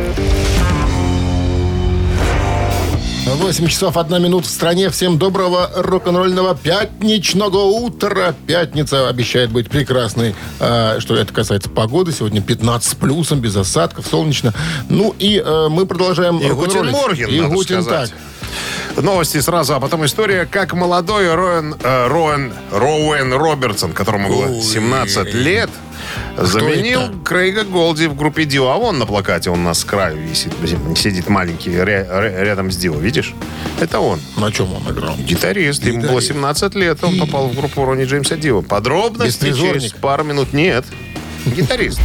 8 3.26 3.66
часов 3.68 3.96
1 3.96 4.22
минут 4.22 4.46
в 4.46 4.48
стране. 4.48 4.90
Всем 4.90 5.18
доброго 5.18 5.70
рок-н-ролльного 5.74 6.54
пятничного 6.54 7.62
утра. 7.64 8.34
Пятница 8.46 9.08
обещает 9.08 9.50
быть 9.50 9.68
прекрасной. 9.68 10.34
А, 10.60 11.00
что 11.00 11.16
это 11.16 11.32
касается 11.32 11.68
погоды. 11.68 12.12
Сегодня 12.12 12.40
15 12.40 12.90
с 12.92 12.94
плюсом, 12.94 13.40
без 13.40 13.56
осадков, 13.56 14.06
солнечно. 14.06 14.54
Ну 14.88 15.14
и 15.18 15.42
э, 15.44 15.68
мы 15.68 15.86
продолжаем 15.86 16.38
И 16.38 16.48
рок-н-роллить. 16.48 16.92
Морген, 16.92 17.54
И 17.54 17.62
сказать. 17.62 18.10
так. 18.10 18.18
Новости 18.96 19.40
сразу, 19.40 19.74
а 19.74 19.80
потом 19.80 20.04
история, 20.04 20.46
как 20.50 20.72
молодой 20.74 21.34
Роэн, 21.34 21.74
э, 21.82 22.06
Роэн, 22.08 22.52
Роуэн 22.70 23.32
Робертсон, 23.32 23.92
которому 23.92 24.28
было 24.28 24.46
Ой. 24.46 24.62
17 24.62 25.34
лет, 25.34 25.70
заменил 26.36 27.00
это? 27.00 27.14
Крейга 27.24 27.64
Голди 27.64 28.06
в 28.06 28.14
группе 28.16 28.44
Дио. 28.44 28.68
А 28.68 28.76
вон 28.76 28.98
на 28.98 29.06
плакате 29.06 29.50
он 29.50 29.60
у 29.60 29.62
нас 29.64 29.80
с 29.80 29.84
краю 29.84 30.18
висит, 30.18 30.52
сидит 30.96 31.28
маленький 31.28 31.70
ря- 31.70 32.08
ря- 32.08 32.44
рядом 32.44 32.70
с 32.70 32.76
Дио, 32.76 32.94
видишь? 32.94 33.34
Это 33.80 33.98
он. 34.00 34.20
На 34.36 34.52
чем 34.52 34.72
он 34.72 34.82
играл? 34.92 35.16
Гитарист, 35.16 35.82
ему 35.84 36.00
было 36.00 36.20
Гитарист. 36.20 36.28
17 36.28 36.74
лет, 36.76 37.02
он 37.02 37.18
попал 37.18 37.48
в 37.48 37.54
группу 37.56 37.84
Ронни 37.84 38.04
Джеймса 38.04 38.36
Дио. 38.36 38.62
Подробности 38.62 39.52
через 39.52 39.92
пару 39.92 40.24
минут. 40.24 40.52
Нет, 40.52 40.84
гитарист. 41.46 42.00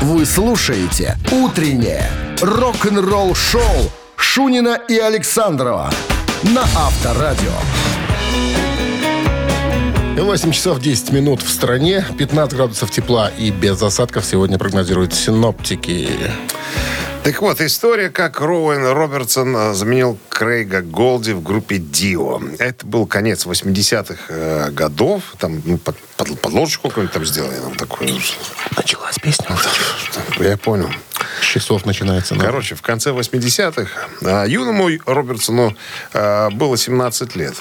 Вы 0.00 0.24
слушаете 0.24 1.18
«Утреннее 1.30 2.10
рок-н-ролл-шоу» 2.40 3.90
Шунина 4.20 4.78
и 4.86 4.98
Александрова 4.98 5.90
на 6.42 6.60
Авторадио. 6.60 7.52
8 10.18 10.52
часов 10.52 10.78
10 10.78 11.12
минут 11.12 11.42
в 11.42 11.48
стране. 11.48 12.04
15 12.18 12.54
градусов 12.54 12.90
тепла 12.90 13.30
и 13.30 13.50
без 13.50 13.82
осадков 13.82 14.24
сегодня 14.26 14.58
прогнозируют 14.58 15.14
синоптики. 15.14 16.10
Так 17.22 17.42
вот, 17.42 17.60
история, 17.60 18.08
как 18.08 18.40
Роуэн 18.40 18.86
Робертсон 18.92 19.54
э, 19.54 19.74
заменил 19.74 20.18
Крейга 20.30 20.80
Голди 20.80 21.32
в 21.32 21.42
группе 21.42 21.76
Дио. 21.76 22.40
Это 22.58 22.86
был 22.86 23.06
конец 23.06 23.44
80-х 23.44 24.16
э, 24.28 24.70
годов. 24.70 25.34
Там 25.38 25.60
ну, 25.66 25.76
под, 25.76 25.98
под- 26.16 26.40
подложечку 26.40 26.88
какую-нибудь 26.88 27.12
там 27.12 27.26
сделали. 27.26 27.58
Нам 27.58 27.74
такую. 27.74 28.10
Началась 28.74 29.18
песня. 29.18 29.46
Я 30.38 30.56
понял. 30.56 30.88
С 31.42 31.44
часов 31.44 31.84
начинается. 31.84 32.34
ну. 32.34 32.40
Короче, 32.40 32.74
в 32.74 32.80
конце 32.80 33.10
80-х 33.10 33.90
э, 34.22 34.44
юному 34.48 34.88
Робертсону 35.04 35.76
э, 36.14 36.50
было 36.50 36.78
17 36.78 37.36
лет. 37.36 37.54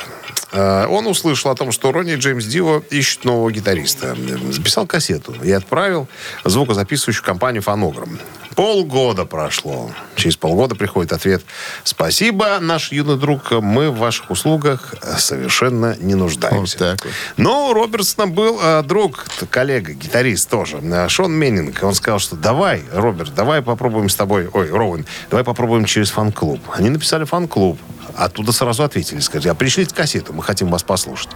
Он 0.52 1.06
услышал 1.06 1.52
о 1.52 1.56
том, 1.56 1.72
что 1.72 1.92
Ронни 1.92 2.16
Джеймс 2.16 2.44
Дио 2.46 2.82
ищет 2.90 3.24
нового 3.24 3.52
гитариста. 3.52 4.18
Записал 4.52 4.88
кассету 4.88 5.36
и 5.44 5.52
отправил 5.52 6.01
в 6.01 6.08
звукозаписывающую 6.44 7.24
компанию 7.24 7.62
«Фонограмм». 7.62 8.18
Полгода 8.60 9.24
прошло. 9.24 9.90
Через 10.18 10.36
полгода 10.36 10.76
приходит 10.76 11.14
ответ. 11.14 11.44
Спасибо, 11.86 12.60
наш 12.60 12.92
юный 12.92 13.16
друг, 13.16 13.52
мы 13.52 13.90
в 13.90 14.00
ваших 14.00 14.30
услугах 14.32 14.96
совершенно 15.18 15.96
не 15.98 16.14
нуждаемся. 16.14 16.78
Вот 16.78 16.88
так 16.90 17.06
вот. 17.06 17.14
Но 17.38 17.70
у 17.70 17.74
Робертсона 17.74 18.28
был 18.28 18.60
э, 18.62 18.84
друг, 18.84 19.28
коллега, 19.50 19.94
гитарист 19.94 20.50
тоже, 20.50 20.82
э, 20.84 21.08
Шон 21.08 21.32
Меннинг. 21.32 21.82
Он 21.82 21.96
сказал, 21.96 22.20
что 22.20 22.36
давай, 22.36 22.84
Роберт, 22.92 23.34
давай 23.34 23.62
попробуем 23.62 24.10
с 24.10 24.16
тобой, 24.18 24.50
ой, 24.52 24.70
Роуэн, 24.70 25.06
давай 25.30 25.46
попробуем 25.46 25.86
через 25.86 26.12
фан-клуб. 26.12 26.60
Они 26.74 26.90
написали 26.90 27.20
в 27.20 27.24
фан-клуб. 27.24 27.80
Оттуда 28.18 28.52
сразу 28.52 28.84
ответили, 28.84 29.20
сказали, 29.20 29.48
а 29.48 29.56
пришлите 29.56 29.96
кассету, 29.96 30.34
мы 30.34 30.44
хотим 30.44 30.70
вас 30.70 30.84
послушать. 30.84 31.30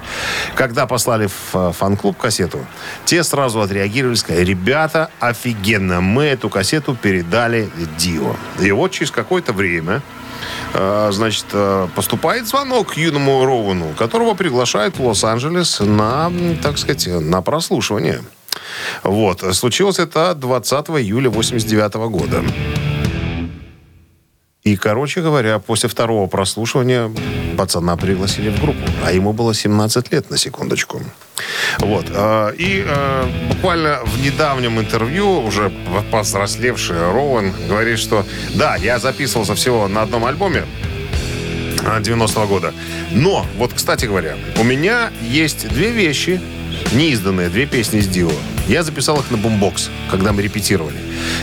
Когда 0.55 0.85
послали 0.87 1.27
в 1.27 1.55
э, 1.55 1.71
фан-клуб 1.71 2.17
кассету, 2.17 2.65
те 3.05 3.23
сразу 3.23 3.61
отреагировали, 3.61 4.15
сказали, 4.15 4.43
ребята, 4.43 5.09
офигенно, 5.21 6.01
мы 6.01 6.25
эту 6.25 6.49
кассету 6.49 6.93
передали 7.13 7.69
Дио. 7.99 8.35
И 8.59 8.71
вот 8.71 8.91
через 8.91 9.11
какое-то 9.11 9.53
время 9.53 10.01
э, 10.73 11.09
значит, 11.11 11.45
э, 11.53 11.87
поступает 11.95 12.47
звонок 12.47 12.97
юному 12.97 13.45
Роуэну, 13.45 13.93
которого 13.95 14.33
приглашают 14.33 14.97
в 14.97 15.05
Лос-Анджелес 15.05 15.79
на, 15.81 16.31
так 16.63 16.79
сказать, 16.79 17.05
на 17.07 17.41
прослушивание. 17.43 18.23
Вот. 19.03 19.43
Случилось 19.55 19.99
это 19.99 20.33
20 20.33 20.89
июля 20.89 21.29
89 21.29 21.93
года. 22.09 22.41
И, 24.63 24.77
короче 24.77 25.21
говоря, 25.21 25.59
после 25.59 25.89
второго 25.89 26.27
прослушивания 26.27 27.11
пацана 27.57 27.97
пригласили 27.97 28.49
в 28.49 28.61
группу. 28.61 28.79
А 29.05 29.11
ему 29.11 29.33
было 29.33 29.53
17 29.53 30.11
лет, 30.13 30.29
на 30.29 30.37
секундочку. 30.37 31.01
Вот. 31.79 32.05
э, 32.09 32.53
И 32.57 32.83
э, 32.87 33.25
буквально 33.49 33.99
в 34.05 34.21
недавнем 34.23 34.79
интервью 34.79 35.41
уже 35.41 35.69
повзрослевший 36.11 36.97
Роуэн 37.11 37.53
говорит, 37.67 37.99
что 37.99 38.25
да, 38.55 38.77
я 38.77 38.99
записывался 38.99 39.53
всего 39.55 39.89
на 39.89 40.03
одном 40.03 40.23
альбоме, 40.23 40.63
90-го 41.99 42.47
года. 42.47 42.73
Но, 43.11 43.45
вот, 43.57 43.73
кстати 43.73 44.05
говоря, 44.05 44.37
у 44.57 44.63
меня 44.63 45.11
есть 45.21 45.67
две 45.67 45.91
вещи, 45.91 46.39
неизданные, 46.93 47.49
две 47.49 47.65
песни 47.65 47.99
с 47.99 48.07
Дио. 48.07 48.31
Я 48.67 48.83
записал 48.83 49.19
их 49.19 49.29
на 49.29 49.37
бумбокс, 49.37 49.89
когда 50.09 50.31
мы 50.31 50.41
репетировали. 50.41 50.97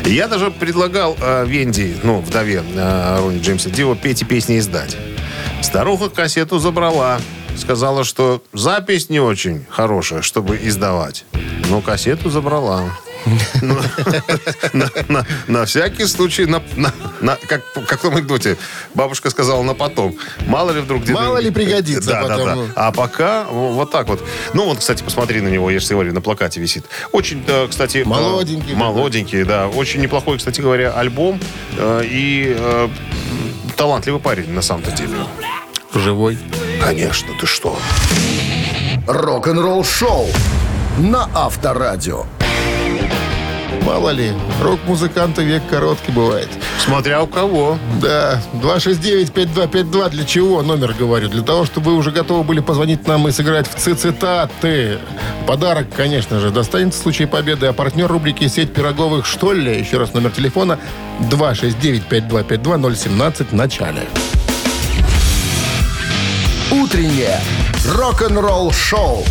Я 0.05 0.27
даже 0.27 0.51
предлагал 0.51 1.17
э, 1.21 1.45
Венди, 1.47 1.95
ну, 2.03 2.21
вдове 2.21 2.63
э, 2.75 3.19
Ронни 3.21 3.41
Джеймса 3.41 3.71
Дио, 3.71 3.95
петь 3.95 4.23
и 4.23 4.25
песни 4.25 4.59
издать. 4.59 4.97
Старуха 5.63 6.09
кассету 6.09 6.59
забрала. 6.59 7.21
Сказала, 7.57 8.05
что 8.05 8.43
запись 8.53 9.11
не 9.11 9.21
очень 9.21 9.65
хорошая, 9.69 10.23
чтобы 10.23 10.59
издавать. 10.63 11.25
Но 11.69 11.81
кассету 11.81 12.31
забрала. 12.31 12.91
На, 15.47 15.65
всякий 15.67 16.07
случай, 16.07 16.47
как, 17.47 17.63
как 17.87 17.99
в 17.99 18.03
том 18.03 18.17
анекдоте, 18.17 18.57
бабушка 18.95 19.31
сказала 19.31 19.63
на 19.63 19.75
потом. 19.75 20.17
Мало 20.47 20.71
ли 20.71 20.81
вдруг... 20.81 21.07
Мало 21.09 21.37
ли 21.39 21.51
пригодится 21.51 22.11
Да, 22.11 22.27
да, 22.27 22.29
потом. 22.39 22.67
да. 22.69 22.73
А 22.77 22.93
пока 22.93 23.45
вот 23.45 23.91
так 23.91 24.09
вот. 24.09 24.23
Ну, 24.55 24.65
вот, 24.65 24.79
кстати, 24.79 25.03
посмотри 25.03 25.41
на 25.43 25.49
него, 25.49 25.71
я 25.71 25.81
же 25.81 25.89
говорю, 25.89 26.13
на 26.15 26.21
плакате 26.23 26.61
висит. 26.61 26.87
Очень, 27.13 27.45
да, 27.45 27.67
кстати... 27.69 27.99
э, 27.99 28.05
Молоденький 28.05 28.75
Молоденький, 28.75 29.45
да. 29.45 29.69
Очень 29.69 30.01
неплохой, 30.01 30.39
кстати 30.39 30.61
говоря, 30.61 30.93
альбом. 30.93 31.39
э, 31.77 32.03
И 32.07 32.55
э, 32.59 32.89
талантливый 33.77 34.21
парень, 34.21 34.51
на 34.51 34.63
самом-то 34.63 34.93
деле. 34.93 35.17
Живой. 35.95 36.39
Конечно, 36.81 37.29
ты 37.39 37.47
что? 37.47 37.79
Рок-н-ролл-шоу 39.07 40.27
на 40.99 41.29
Авторадио. 41.35 42.25
Мало 43.85 44.11
ли, 44.11 44.33
рок-музыканта 44.63 45.43
век 45.43 45.63
короткий 45.69 46.13
бывает. 46.13 46.49
Смотря 46.79 47.23
у 47.23 47.27
кого. 47.27 47.79
Да, 48.01 48.41
269-5252 48.55 50.11
для 50.11 50.25
чего, 50.25 50.63
номер 50.63 50.95
говорю? 50.99 51.29
Для 51.29 51.43
того, 51.43 51.65
чтобы 51.65 51.93
вы 51.93 51.97
уже 51.97 52.11
готовы 52.11 52.45
были 52.45 52.61
позвонить 52.61 53.07
нам 53.07 53.29
и 53.29 53.33
сыграть 53.33 53.69
в 53.69 53.75
цитаты. 53.75 54.99
Подарок, 55.47 55.89
конечно 55.95 56.41
же, 56.41 56.51
достанется 56.51 57.01
в 57.01 57.03
случае 57.03 57.29
победы, 57.29 57.67
а 57.67 57.73
партнер 57.73 58.07
рубрики 58.07 58.49
«Сеть 58.49 58.73
пироговых 58.73 59.27
что 59.27 59.53
ли?» 59.53 59.79
Еще 59.79 59.99
раз 59.99 60.15
номер 60.15 60.31
телефона 60.31 60.79
269-5252-017 61.31 63.47
в 63.51 63.55
начале. 63.55 64.03
Утреннее 66.91 67.39
рок-н-ролл-шоу 67.87 69.23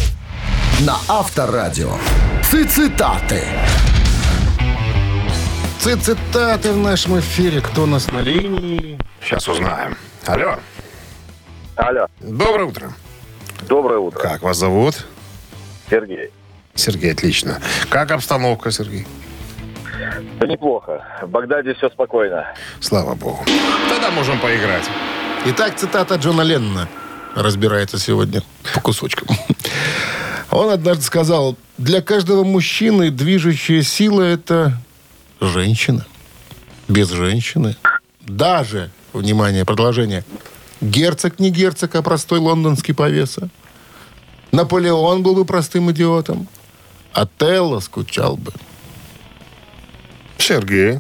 на 0.80 0.96
Авторадио. 1.10 1.92
Цитаты. 2.42 3.44
Цитаты 5.78 6.72
в 6.72 6.78
нашем 6.78 7.20
эфире. 7.20 7.60
Кто 7.60 7.84
у 7.84 7.86
нас 7.86 8.10
на 8.14 8.20
линии? 8.20 8.98
Сейчас 9.22 9.46
узнаем. 9.50 9.98
Алло. 10.26 10.56
Алло, 11.76 12.08
Доброе 12.22 12.64
утро. 12.64 12.94
доброе 13.68 14.00
утро. 14.00 14.20
Как 14.20 14.42
вас 14.42 14.56
зовут? 14.56 15.06
Сергей. 15.90 16.30
Сергей, 16.76 17.12
отлично. 17.12 17.60
Как 17.90 18.12
обстановка, 18.12 18.72
Сергей? 18.72 19.06
Да 20.40 20.48
неплохо. 20.48 21.04
В 21.24 21.28
Багдаде 21.28 21.74
все 21.74 21.90
спокойно. 21.90 22.46
Слава 22.80 23.16
богу. 23.16 23.44
Тогда 23.90 24.12
можем 24.12 24.40
поиграть. 24.40 24.90
Итак, 25.46 25.76
цитата 25.76 26.16
Джона 26.16 26.44
Леннона 26.44 26.88
разбирается 27.36 28.00
сегодня 28.00 28.44
по 28.74 28.82
кусочкам. 28.82 29.28
Он 30.52 30.72
однажды 30.72 31.04
сказал, 31.04 31.58
для 31.78 32.02
каждого 32.02 32.44
мужчины 32.44 33.12
движущая 33.12 33.84
сила– 33.84 34.22
это 34.24 34.74
женщина. 35.40 36.06
Без 36.88 37.10
женщины. 37.10 37.76
Даже, 38.22 38.90
внимание, 39.14 39.64
продолжение, 39.64 40.24
герцог 40.82 41.40
не 41.40 41.52
герцог, 41.52 41.94
а 41.96 42.02
простой 42.02 42.40
лондонский 42.40 42.96
повеса. 42.96 43.50
Наполеон 44.52 45.22
был 45.22 45.36
бы 45.36 45.46
простым 45.46 45.92
идиотом. 45.92 46.48
А 47.14 47.28
Телло 47.38 47.80
скучал 47.80 48.38
бы. 48.38 48.52
Сергей. 50.38 51.00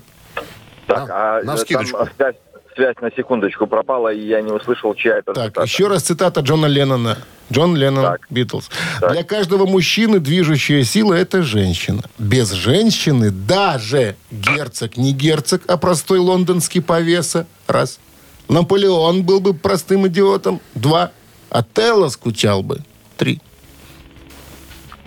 Так, 0.86 1.10
а, 1.10 1.42
на 1.44 1.54
э, 1.54 1.56
вскидочку. 1.56 2.08
там 2.18 2.34
связь, 2.80 2.96
на 3.02 3.12
секундочку 3.12 3.68
пропала, 3.68 4.14
и 4.14 4.26
я 4.26 4.42
не 4.42 4.52
услышал, 4.52 4.96
чья 4.96 5.18
это 5.18 5.34
Так, 5.34 5.48
цитата. 5.50 5.64
еще 5.68 5.88
раз 5.88 6.04
цитата 6.04 6.40
Джона 6.40 6.66
Леннона. 6.68 7.18
Джон 7.52 7.76
Леннон, 7.76 8.04
Так. 8.06 8.22
Битлз. 8.30 8.70
Так. 9.02 9.12
Для 9.12 9.24
каждого 9.24 9.66
мужчины 9.66 10.20
движущая 10.20 10.84
сила– 10.84 11.14
это 11.16 11.44
женщина. 11.44 12.04
Без 12.18 12.52
женщины 12.52 13.32
даже 13.32 14.16
герцог 14.32 14.96
не 14.98 15.12
герцог, 15.12 15.64
а 15.68 15.78
простой 15.78 16.20
лондонский 16.20 16.82
повеса. 16.82 17.48
Раз. 17.68 18.00
Наполеон 18.48 19.24
был 19.24 19.42
бы 19.42 19.54
простым 19.54 20.08
идиотом. 20.08 20.62
Два. 20.74 21.12
А 21.50 21.64
скучал 22.10 22.64
бы. 22.64 22.80
Три. 23.18 23.42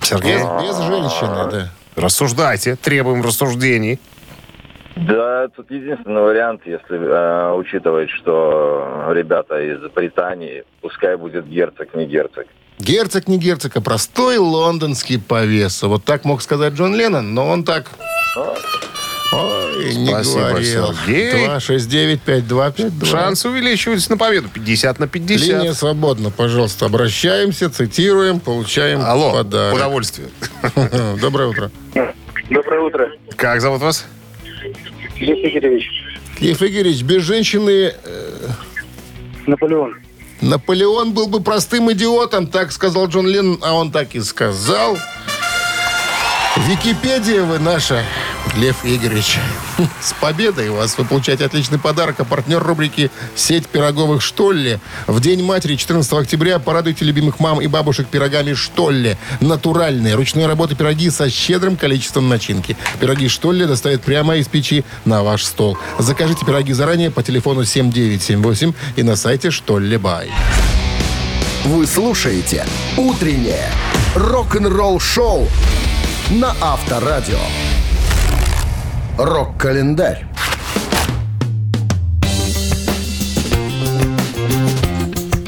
Сергей, 0.00 0.34
Без, 0.34 0.42
без 0.42 0.76
женщины, 0.78 1.50
да. 1.50 1.72
рассуждайте. 1.96 2.76
Требуем 2.76 3.22
рассуждений. 3.22 3.98
Да, 4.96 5.48
тут 5.48 5.70
единственный 5.70 6.20
вариант, 6.22 6.62
если 6.66 6.98
э, 6.98 7.52
учитывать, 7.54 8.10
что 8.10 9.10
ребята 9.12 9.60
из 9.60 9.80
Британии, 9.92 10.64
пускай 10.80 11.16
будет 11.16 11.46
герцог, 11.46 11.94
не 11.94 12.06
герцог. 12.06 12.46
Герцог 12.78 13.28
не 13.28 13.38
герцог, 13.38 13.76
а 13.76 13.80
простой 13.80 14.38
лондонский 14.38 15.18
повеса. 15.18 15.88
Вот 15.88 16.04
так 16.04 16.24
мог 16.24 16.42
сказать 16.42 16.74
Джон 16.74 16.94
Леннон, 16.94 17.32
но 17.34 17.48
он 17.48 17.64
так... 17.64 17.90
Ой, 19.34 19.94
не 19.94 20.08
Спасибо, 20.08 20.48
говорил. 20.48 20.94
Сергей. 21.06 21.46
269-5252. 22.26 23.06
Шансы 23.06 23.48
увеличиваются 23.48 24.10
на 24.10 24.18
победу. 24.18 24.48
50 24.52 24.98
на 24.98 25.08
50. 25.08 25.48
Линия 25.48 25.72
свободна, 25.72 26.30
пожалуйста. 26.30 26.84
Обращаемся, 26.84 27.70
цитируем, 27.70 28.40
получаем 28.40 29.00
Алло, 29.00 29.32
подарок. 29.32 29.76
удовольствие. 29.76 30.28
Доброе 31.20 31.48
утро. 31.48 31.70
Доброе 32.50 32.80
утро. 32.82 33.10
Как 33.36 33.62
зовут 33.62 33.80
вас? 33.80 34.06
Лев 35.22 35.38
Игоревич, 35.38 35.88
Киев 36.38 36.62
Игоревич, 36.62 37.02
без 37.02 37.22
женщины 37.22 37.94
Наполеон. 39.46 39.94
Наполеон 40.40 41.12
был 41.12 41.28
бы 41.28 41.40
простым 41.40 41.92
идиотом, 41.92 42.48
так 42.48 42.72
сказал 42.72 43.06
Джон 43.06 43.28
Леннон, 43.28 43.60
а 43.62 43.74
он 43.74 43.92
так 43.92 44.16
и 44.16 44.20
сказал. 44.20 44.98
Википедия 46.68 47.44
вы 47.44 47.60
наша, 47.60 48.04
Лев 48.56 48.76
Игоревич. 48.84 49.38
С 50.00 50.12
победой 50.14 50.70
вас! 50.70 50.96
Вы 50.98 51.04
получаете 51.04 51.44
отличный 51.44 51.78
подарок, 51.78 52.20
а 52.20 52.24
партнер 52.24 52.62
рубрики 52.62 53.10
«Сеть 53.34 53.66
пироговых 53.66 54.22
Штолле». 54.22 54.80
В 55.06 55.20
День 55.20 55.42
матери, 55.42 55.76
14 55.76 56.12
октября, 56.12 56.58
порадуйте 56.58 57.04
любимых 57.04 57.40
мам 57.40 57.60
и 57.60 57.66
бабушек 57.66 58.08
пирогами 58.08 58.54
Штолле. 58.54 59.16
Натуральные, 59.40 60.14
ручной 60.14 60.46
работы 60.46 60.74
пироги 60.74 61.10
со 61.10 61.30
щедрым 61.30 61.76
количеством 61.76 62.28
начинки. 62.28 62.76
Пироги 63.00 63.28
Штолле 63.28 63.66
доставят 63.66 64.02
прямо 64.02 64.36
из 64.36 64.48
печи 64.48 64.84
на 65.04 65.22
ваш 65.22 65.44
стол. 65.44 65.78
Закажите 65.98 66.44
пироги 66.44 66.72
заранее 66.72 67.10
по 67.10 67.22
телефону 67.22 67.64
7978 67.64 68.72
и 68.96 69.02
на 69.02 69.16
сайте 69.16 69.50
Штолле 69.50 69.98
Бай. 69.98 70.30
Вы 71.64 71.86
слушаете 71.86 72.66
«Утреннее 72.96 73.70
рок-н-ролл-шоу» 74.14 75.48
на 76.30 76.54
Авторадио. 76.60 77.38
Рок-календарь. 79.18 80.24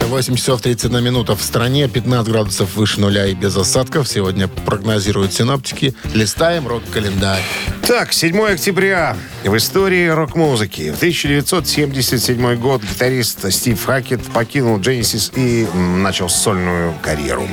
Восемь 0.09 0.37
часов 0.37 0.61
31 0.61 1.03
минута 1.03 1.35
в 1.35 1.42
стране, 1.42 1.88
15 1.88 2.31
градусов 2.31 2.77
выше 2.77 3.00
нуля 3.00 3.27
и 3.27 3.35
без 3.35 3.57
осадков. 3.57 4.07
Сегодня 4.07 4.48
прогнозируют 4.48 5.33
синоптики. 5.33 5.94
Листаем 6.12 6.68
рок-календарь. 6.68 7.42
Так, 7.87 8.12
7 8.12 8.38
октября 8.42 9.16
в 9.42 9.57
истории 9.57 10.09
рок-музыки. 10.09 10.92
В 10.92 10.96
1977 10.96 12.57
год 12.57 12.83
гитарист 12.83 13.50
Стив 13.50 13.83
Хакет 13.83 14.22
покинул 14.27 14.79
Genesis 14.79 15.33
и 15.35 15.66
начал 15.74 16.29
сольную 16.29 16.94
карьеру. 17.03 17.48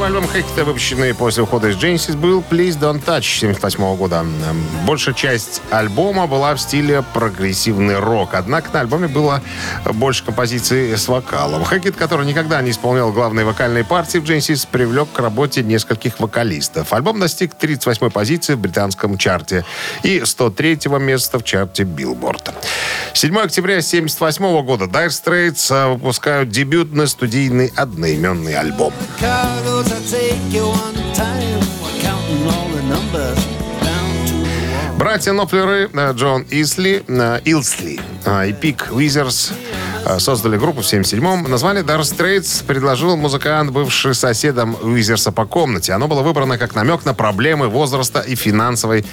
Первый 0.00 0.16
альбом 0.16 0.32
Хакета, 0.32 0.64
выпущенный 0.64 1.12
после 1.12 1.42
ухода 1.42 1.68
из 1.68 1.76
Genesis, 1.76 2.16
был 2.16 2.40
Please 2.40 2.78
Don't 2.78 3.04
Touch 3.04 3.36
1978 3.36 3.96
года. 3.96 4.24
Большая 4.86 5.14
часть 5.14 5.60
альбома 5.70 6.26
была 6.26 6.54
в 6.54 6.58
стиле 6.58 7.04
прогрессивный 7.12 7.98
рок. 7.98 8.30
Однако 8.32 8.70
на 8.72 8.80
альбоме 8.80 9.08
было 9.08 9.42
больше 9.84 10.24
композиций 10.24 10.96
с 10.96 11.06
вокалом. 11.06 11.64
Хакет, 11.64 11.96
который 11.96 12.24
никогда 12.24 12.62
не 12.62 12.70
исполнял 12.70 13.12
главные 13.12 13.44
вокальные 13.44 13.84
партии 13.84 14.16
в 14.16 14.24
Genesis, 14.24 14.66
привлек 14.70 15.12
к 15.12 15.18
работе 15.18 15.62
нескольких 15.62 16.18
вокалистов. 16.18 16.94
Альбом 16.94 17.20
достиг 17.20 17.52
38-й 17.60 18.10
позиции 18.10 18.54
в 18.54 18.58
британском 18.58 19.18
чарте 19.18 19.66
и 20.02 20.20
103-го 20.20 20.96
места 20.96 21.38
в 21.38 21.44
чарте 21.44 21.82
Billboard. 21.82 22.54
7 23.12 23.36
октября 23.36 23.74
1978 23.74 24.64
года 24.64 24.86
Dire 24.86 25.08
Straits 25.08 25.92
выпускают 25.92 26.48
дебютный 26.48 27.06
студийный 27.06 27.70
одноименный 27.76 28.54
альбом. 28.54 28.94
Братья 34.96 35.32
Ноплеры 35.32 35.90
э, 35.92 36.12
Джон 36.12 36.46
Исли, 36.50 37.02
э, 37.08 37.40
Илсли 37.44 37.98
э, 38.24 38.50
и 38.50 38.52
Пик 38.52 38.88
Уизерс 38.92 39.52
создали 40.18 40.56
группу 40.56 40.80
в 40.80 40.84
77-м. 40.84 41.50
Название 41.50 41.82
Dire 41.82 42.00
Straits 42.00 42.64
предложил 42.64 43.16
музыкант, 43.16 43.70
бывший 43.70 44.14
соседом 44.14 44.76
Уизерса 44.80 45.32
по 45.32 45.44
комнате. 45.44 45.92
Оно 45.92 46.08
было 46.08 46.22
выбрано 46.22 46.56
как 46.56 46.74
намек 46.74 47.04
на 47.04 47.12
проблемы 47.12 47.68
возраста 47.68 48.20
и 48.20 48.34
финансовой 48.34 49.04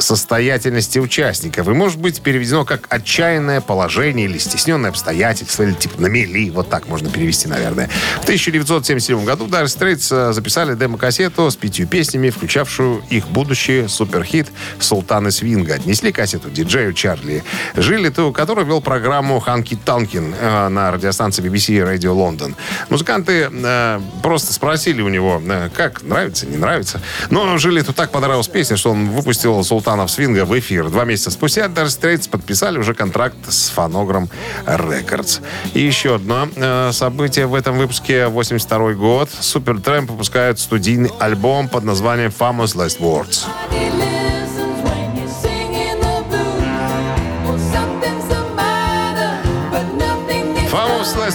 состоятельности 0.00 0.98
участников. 0.98 1.68
И 1.68 1.72
может 1.72 1.98
быть 1.98 2.20
переведено 2.22 2.64
как 2.64 2.86
отчаянное 2.88 3.60
положение 3.60 4.26
или 4.26 4.38
стесненное 4.38 4.90
обстоятельство, 4.90 5.62
или 5.62 5.72
типа 5.72 6.00
на 6.00 6.06
мели. 6.06 6.50
Вот 6.50 6.68
так 6.68 6.88
можно 6.88 7.10
перевести, 7.10 7.48
наверное. 7.48 7.88
В 8.20 8.24
1977 8.24 9.24
году 9.24 9.46
Dire 9.46 9.64
Straits 9.64 10.08
э, 10.10 10.32
записали 10.32 10.74
демо-кассету 10.74 11.50
с 11.50 11.56
пятью 11.56 11.86
песнями, 11.86 12.30
включавшую 12.30 13.02
их 13.10 13.28
будущий 13.28 13.86
суперхит 13.88 14.48
«Султаны 14.78 15.30
свинга». 15.30 15.74
Отнесли 15.74 16.12
кассету 16.12 16.50
диджею 16.50 16.92
Чарли 16.92 17.44
Жилету, 17.76 18.32
который 18.32 18.64
вел 18.64 18.80
программу 18.80 19.38
«Ханки 19.40 19.76
Танкин» 19.76 20.34
э, 20.38 20.68
на 20.68 20.90
радиостанции 20.90 21.42
BBC 21.42 21.76
Radio 21.82 22.14
London. 22.14 22.54
Музыканты 22.88 23.50
э, 23.52 24.00
просто 24.22 24.52
спросили 24.52 25.02
у 25.02 25.08
него, 25.08 25.40
как, 25.74 26.02
нравится, 26.02 26.46
не 26.46 26.56
нравится. 26.56 27.00
Но 27.30 27.58
Жилету 27.58 27.92
так 27.92 28.10
понравилась 28.10 28.48
песня, 28.48 28.76
что 28.76 28.90
он 28.90 29.10
выпустил 29.10 29.62
«Султаны 29.62 29.81
султанов 29.82 30.12
свинга 30.12 30.44
в 30.44 30.56
эфир. 30.56 30.88
Два 30.90 31.04
месяца 31.04 31.32
спустя 31.32 31.66
Dire 31.66 31.86
Straits 31.86 32.30
подписали 32.30 32.78
уже 32.78 32.94
контракт 32.94 33.34
с 33.48 33.68
фонограмм 33.70 34.28
Records. 34.64 35.40
И 35.74 35.80
еще 35.80 36.14
одно 36.14 36.48
э, 36.54 36.92
событие 36.92 37.46
в 37.46 37.54
этом 37.56 37.76
выпуске. 37.76 38.28
82 38.28 38.92
год. 38.92 39.28
Supertramp 39.28 40.06
выпускают 40.06 40.60
студийный 40.60 41.10
альбом 41.18 41.68
под 41.68 41.82
названием 41.82 42.30
Famous 42.30 42.76
Last 42.76 43.00
Words. 43.00 44.41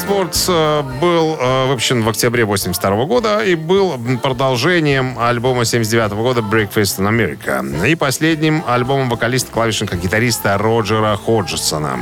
Words 0.05 0.45
э, 0.49 0.99
был 0.99 1.37
э, 1.39 1.67
выпущен 1.67 2.03
в 2.03 2.09
октябре 2.09 2.45
82 2.45 3.05
года 3.05 3.43
и 3.43 3.55
был 3.55 3.97
продолжением 4.21 5.17
альбома 5.17 5.65
79 5.65 6.11
года 6.11 6.41
Breakfast 6.41 6.99
in 6.99 7.07
America 7.07 7.87
и 7.87 7.95
последним 7.95 8.63
альбомом 8.67 9.09
вокалиста-клавишника-гитариста 9.09 10.57
Роджера 10.57 11.15
Ходжесона, 11.15 11.99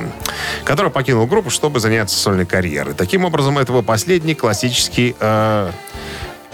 который 0.63 0.91
покинул 0.91 1.27
группу, 1.27 1.49
чтобы 1.49 1.79
заняться 1.79 2.17
сольной 2.17 2.45
карьерой. 2.45 2.95
Таким 2.95 3.23
образом, 3.23 3.57
это 3.57 3.71
был 3.71 3.83
последний 3.83 4.35
классический 4.35 5.15
э, 5.19 5.71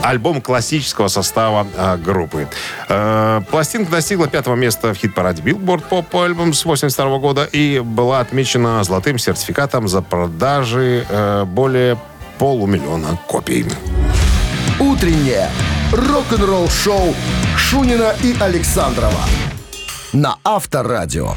альбом 0.03 0.41
классического 0.41 1.07
состава 1.07 1.67
э, 1.75 1.97
группы. 1.97 2.47
Э, 2.89 3.41
пластинка 3.49 3.91
достигла 3.91 4.27
пятого 4.27 4.55
места 4.55 4.93
в 4.93 4.97
хит-параде 4.97 5.41
Billboard 5.41 5.83
Pop 5.89 6.05
Album 6.11 6.53
с 6.53 6.65
82 6.65 7.17
года 7.19 7.45
и 7.45 7.79
была 7.79 8.19
отмечена 8.19 8.83
золотым 8.83 9.17
сертификатом 9.17 9.87
за 9.87 10.01
продажи 10.01 11.05
э, 11.09 11.45
более 11.45 11.97
полумиллиона 12.37 13.17
копий. 13.27 13.65
Утреннее 14.79 15.49
рок-н-ролл-шоу 15.91 17.13
Шунина 17.57 18.15
и 18.23 18.35
Александрова 18.39 19.21
на 20.13 20.37
Авторадио. 20.43 21.35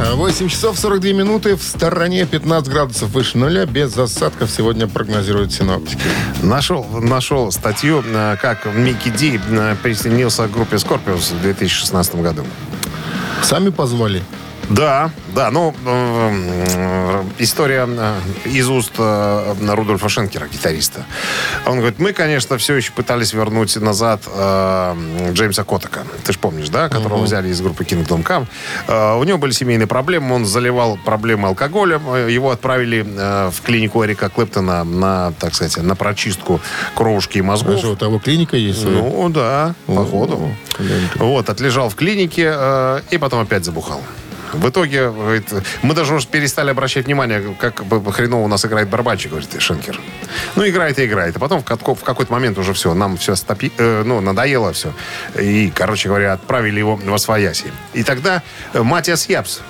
8 0.00 0.48
часов 0.48 0.78
42 0.78 1.12
минуты. 1.12 1.56
В 1.56 1.62
стороне 1.62 2.24
15 2.24 2.72
градусов 2.72 3.10
выше 3.10 3.36
нуля. 3.36 3.66
Без 3.66 3.96
осадков 3.98 4.50
сегодня 4.50 4.86
прогнозируют 4.86 5.52
синоптики. 5.52 6.00
Нашел, 6.42 6.84
нашел 6.84 7.52
статью, 7.52 8.02
э, 8.06 8.36
как 8.40 8.64
Микки 8.64 9.10
Ди 9.10 9.38
э, 9.50 9.76
присоединился 9.82 10.48
к 10.48 10.52
группе 10.52 10.76
Scorpions 10.76 11.34
в 11.34 11.42
2016 11.42 12.14
году. 12.16 12.44
Сами 13.42 13.68
позвали. 13.68 14.22
Да, 14.70 15.10
да, 15.34 15.50
ну, 15.50 15.74
э, 15.84 17.24
история 17.38 17.88
э, 17.88 18.20
из 18.44 18.68
уст 18.68 18.92
э, 18.98 19.54
Рудольфа 19.66 20.08
Шенкера, 20.08 20.46
гитариста. 20.46 21.04
Он 21.66 21.78
говорит, 21.78 21.98
мы, 21.98 22.12
конечно, 22.12 22.56
все 22.56 22.76
еще 22.76 22.92
пытались 22.92 23.32
вернуть 23.32 23.74
назад 23.76 24.22
э, 24.32 25.30
Джеймса 25.32 25.64
Котака. 25.64 26.04
Ты 26.22 26.34
же 26.34 26.38
помнишь, 26.38 26.68
да, 26.68 26.88
которого 26.88 27.24
взяли 27.24 27.48
из 27.48 27.60
группы 27.60 27.82
Kingdom 27.82 28.24
Come. 28.24 28.46
Э, 28.86 29.18
у 29.18 29.24
него 29.24 29.38
были 29.38 29.50
семейные 29.50 29.88
проблемы, 29.88 30.36
он 30.36 30.46
заливал 30.46 30.96
проблемы 31.04 31.48
алкоголем. 31.48 32.02
Его 32.28 32.52
отправили 32.52 33.04
э, 33.04 33.50
в 33.50 33.62
клинику 33.62 34.04
Эрика 34.04 34.28
Клэптона 34.28 34.84
на, 34.84 35.32
так 35.32 35.52
сказать, 35.52 35.82
на 35.82 35.96
прочистку 35.96 36.60
кровушки 36.94 37.38
и 37.38 37.42
мозгов. 37.42 37.74
А 37.74 37.78
что, 37.78 37.90
у 37.90 37.96
того 37.96 38.20
клиника 38.20 38.56
есть? 38.56 38.84
Ну, 38.84 39.28
да, 39.30 39.74
походу. 39.86 40.54
Вот, 41.16 41.50
отлежал 41.50 41.88
в 41.88 41.96
клинике 41.96 42.52
э, 42.54 43.00
и 43.10 43.18
потом 43.18 43.40
опять 43.40 43.64
забухал. 43.64 44.00
В 44.52 44.68
итоге, 44.68 45.10
говорит, 45.10 45.48
мы 45.82 45.94
даже 45.94 46.14
уже 46.14 46.26
перестали 46.26 46.70
обращать 46.70 47.06
внимание, 47.06 47.54
как 47.58 47.82
хреново 48.12 48.44
у 48.44 48.48
нас 48.48 48.64
играет 48.64 48.88
барабанщик, 48.88 49.30
говорит 49.30 49.60
Шенкер. 49.60 50.00
Ну, 50.56 50.68
играет 50.68 50.98
и 50.98 51.06
играет. 51.06 51.36
А 51.36 51.38
потом 51.38 51.62
в, 51.62 51.94
в 51.94 52.04
какой-то 52.04 52.32
момент 52.32 52.58
уже 52.58 52.72
все, 52.72 52.94
нам 52.94 53.16
все 53.16 53.36
стопи, 53.36 53.72
э, 53.78 54.02
ну, 54.04 54.20
надоело 54.20 54.72
все. 54.72 54.92
И, 55.38 55.72
короче 55.74 56.08
говоря, 56.08 56.32
отправили 56.32 56.78
его 56.78 56.96
в 56.96 57.14
Освояси. 57.14 57.72
И 57.92 58.02
тогда 58.02 58.42
э, 58.72 58.82
Матиас 58.82 59.28
Япс 59.28 59.60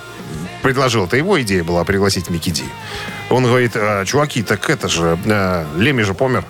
предложил, 0.63 1.07
это 1.07 1.17
его 1.17 1.41
идея 1.43 1.65
была 1.65 1.85
пригласить 1.85 2.31
Микки 2.31 2.51
Ди. 2.51 2.65
Он 3.31 3.45
говорит, 3.45 3.73
«А, 3.75 4.05
чуваки, 4.05 4.43
так 4.43 4.69
это 4.71 4.89
же, 4.89 5.19
э, 5.25 5.67
Леми 5.77 6.03
же 6.03 6.15
помер. 6.15 6.45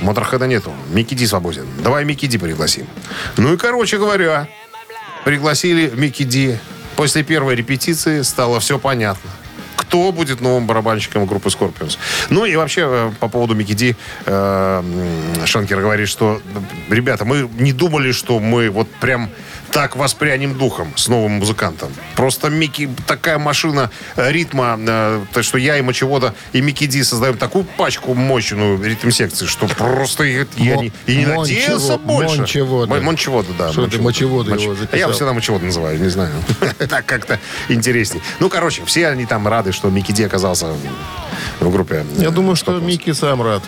Моторхеда 0.00 0.46
нету. 0.46 0.72
Микки 0.90 1.14
Ди 1.14 1.26
свободен. 1.26 1.66
Давай 1.82 2.04
Микки 2.04 2.26
Ди 2.26 2.38
пригласим. 2.38 2.86
Ну 3.36 3.54
и, 3.54 3.56
короче 3.56 3.98
говоря, 3.98 4.48
пригласили 5.24 5.90
Микки 5.94 6.22
Ди. 6.24 6.58
После 6.96 7.22
первой 7.22 7.54
репетиции 7.54 8.22
стало 8.22 8.58
все 8.60 8.78
понятно. 8.78 9.30
Кто 9.76 10.10
будет 10.10 10.40
новым 10.40 10.66
барабанщиком 10.66 11.26
группы 11.26 11.50
Scorpions. 11.50 11.98
Ну 12.30 12.44
и 12.46 12.56
вообще, 12.56 12.82
э, 12.86 13.12
по 13.20 13.28
поводу 13.28 13.54
Микки 13.54 13.74
Ди, 13.74 13.94
э, 14.24 14.82
м, 14.82 15.46
Шенкер 15.46 15.80
говорит, 15.80 16.08
что, 16.08 16.40
ребята, 16.88 17.24
мы 17.24 17.48
не 17.58 17.72
думали, 17.72 18.12
что 18.12 18.40
мы 18.40 18.70
вот 18.70 18.88
прям 19.00 19.28
так 19.72 19.96
воспрянем 19.96 20.56
духом 20.56 20.92
с 20.96 21.08
новым 21.08 21.32
музыкантом. 21.32 21.92
Просто 22.14 22.48
Микки 22.50 22.88
такая 23.06 23.38
машина 23.38 23.90
э, 24.16 24.30
ритма, 24.32 24.76
э, 24.78 25.24
так 25.32 25.44
что 25.44 25.58
я 25.58 25.76
и 25.78 25.82
Мочевода, 25.82 26.34
и 26.52 26.60
Микки 26.60 26.86
Ди 26.86 27.02
создаем 27.02 27.36
такую 27.36 27.64
пачку 27.64 28.14
мощную 28.14 28.82
ритм-секции, 28.82 29.46
что 29.46 29.66
просто 29.66 30.24
я 30.24 30.46
Мо- 30.56 30.82
не, 30.82 30.92
и 31.06 31.16
не 31.16 31.26
надеялся 31.26 31.98
больше. 31.98 32.38
Мончевода. 32.38 32.88
Мон- 32.94 33.02
Мончевода, 33.04 33.52
да. 33.58 33.72
Что 33.72 33.86
ты 33.86 34.00
Мочевода 34.00 34.54
его 34.54 34.74
записал? 34.74 34.98
Я 34.98 35.08
всегда 35.12 35.32
Мочевода 35.32 35.64
называю, 35.64 36.00
не 36.00 36.08
знаю. 36.08 36.32
Так 36.88 37.04
как-то 37.06 37.38
интересней. 37.68 38.22
Ну, 38.40 38.48
короче, 38.48 38.84
все 38.86 39.08
они 39.08 39.26
там 39.26 39.46
рады, 39.48 39.72
что 39.72 39.88
Микки 39.90 40.12
Ди 40.12 40.24
оказался 40.24 40.66
в 41.60 41.70
группе. 41.70 42.04
Я 42.18 42.30
думаю, 42.30 42.56
что 42.56 42.78
Микки 42.78 43.12
сам 43.12 43.42
рад. 43.42 43.62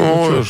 Ну, 0.00 0.42
ж, 0.42 0.48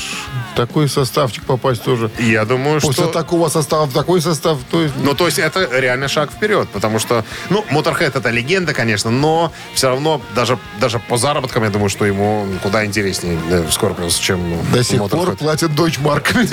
такой 0.56 0.88
составчик 0.88 1.44
попасть 1.44 1.82
тоже. 1.82 2.10
Я 2.18 2.44
думаю, 2.44 2.80
После 2.80 3.04
что... 3.04 3.12
такого 3.12 3.48
состава 3.48 3.86
в 3.86 3.92
такой 3.92 4.20
состав, 4.20 4.58
то 4.70 4.80
есть... 4.82 4.94
Ну, 4.96 5.14
то 5.14 5.26
есть 5.26 5.38
это 5.38 5.68
реально 5.72 6.08
шаг 6.08 6.30
вперед, 6.30 6.68
потому 6.68 6.98
что, 6.98 7.24
ну, 7.48 7.64
Motorhead 7.70 8.16
это 8.18 8.30
легенда, 8.30 8.72
конечно, 8.74 9.10
но 9.10 9.52
все 9.74 9.88
равно 9.88 10.20
даже, 10.34 10.58
даже 10.80 10.98
по 10.98 11.16
заработкам, 11.16 11.64
я 11.64 11.70
думаю, 11.70 11.88
что 11.88 12.04
ему 12.04 12.46
куда 12.62 12.84
интереснее 12.84 13.38
Scorpions, 13.70 14.20
чем 14.20 14.40
До 14.72 14.84
сих 14.84 14.98
пор 14.98 15.10
Motorhead. 15.10 15.36
платят 15.36 15.74
дойчмарками. 15.74 16.48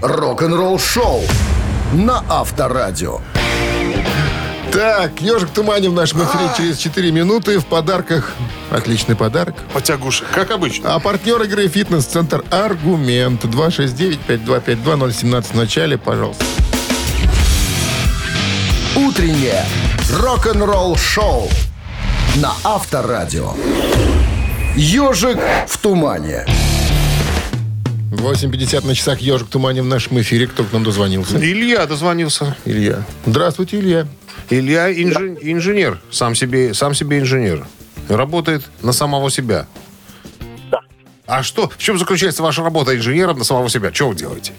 Рок-н-ролл 0.00 0.78
шоу 0.78 1.22
на 1.92 2.24
Авторадио. 2.28 3.20
Так, 4.74 5.20
ежик 5.20 5.50
тумане 5.50 5.88
в 5.88 5.92
нашем 5.92 6.24
эфире 6.24 6.50
через 6.56 6.78
4 6.78 7.12
минуты. 7.12 7.60
В 7.60 7.64
подарках 7.64 8.32
отличный 8.72 9.14
подарок. 9.14 9.54
Потягушек, 9.72 10.26
как 10.34 10.50
обычно. 10.50 10.96
А 10.96 10.98
партнер 10.98 11.40
игры 11.42 11.68
«Фитнес-центр 11.68 12.44
Аргумент». 12.50 13.44
269-5252-017 13.44 15.42
в 15.52 15.54
начале, 15.54 15.96
пожалуйста. 15.96 16.44
Утреннее 18.96 19.64
рок-н-ролл 20.10 20.96
шоу 20.96 21.48
на 22.38 22.52
Авторадио. 22.64 23.52
Ежик 24.74 25.38
в 25.68 25.78
тумане. 25.78 26.46
8.50 28.10 28.84
на 28.84 28.96
часах 28.96 29.20
«Ежик 29.20 29.46
в 29.46 29.50
тумане» 29.50 29.82
в 29.82 29.86
нашем 29.86 30.20
эфире. 30.20 30.48
Кто 30.48 30.64
к 30.64 30.72
нам 30.72 30.82
дозвонился? 30.82 31.36
Илья 31.36 31.86
дозвонился. 31.86 32.56
Илья. 32.64 33.04
Здравствуйте, 33.24 33.78
Илья. 33.78 34.08
Илья 34.50 34.90
инжи- 34.92 35.38
инженер, 35.40 36.00
сам 36.10 36.34
себе, 36.34 36.74
сам 36.74 36.94
себе 36.94 37.18
инженер. 37.18 37.66
Работает 38.08 38.68
на 38.82 38.92
самого 38.92 39.30
себя. 39.30 39.66
Да. 40.70 40.80
А 41.26 41.42
что, 41.42 41.68
в 41.68 41.78
чем 41.78 41.98
заключается 41.98 42.42
ваша 42.42 42.62
работа 42.62 42.94
инженером 42.96 43.38
на 43.38 43.44
самого 43.44 43.68
себя? 43.70 43.92
Что 43.92 44.08
вы 44.08 44.14
делаете? 44.14 44.52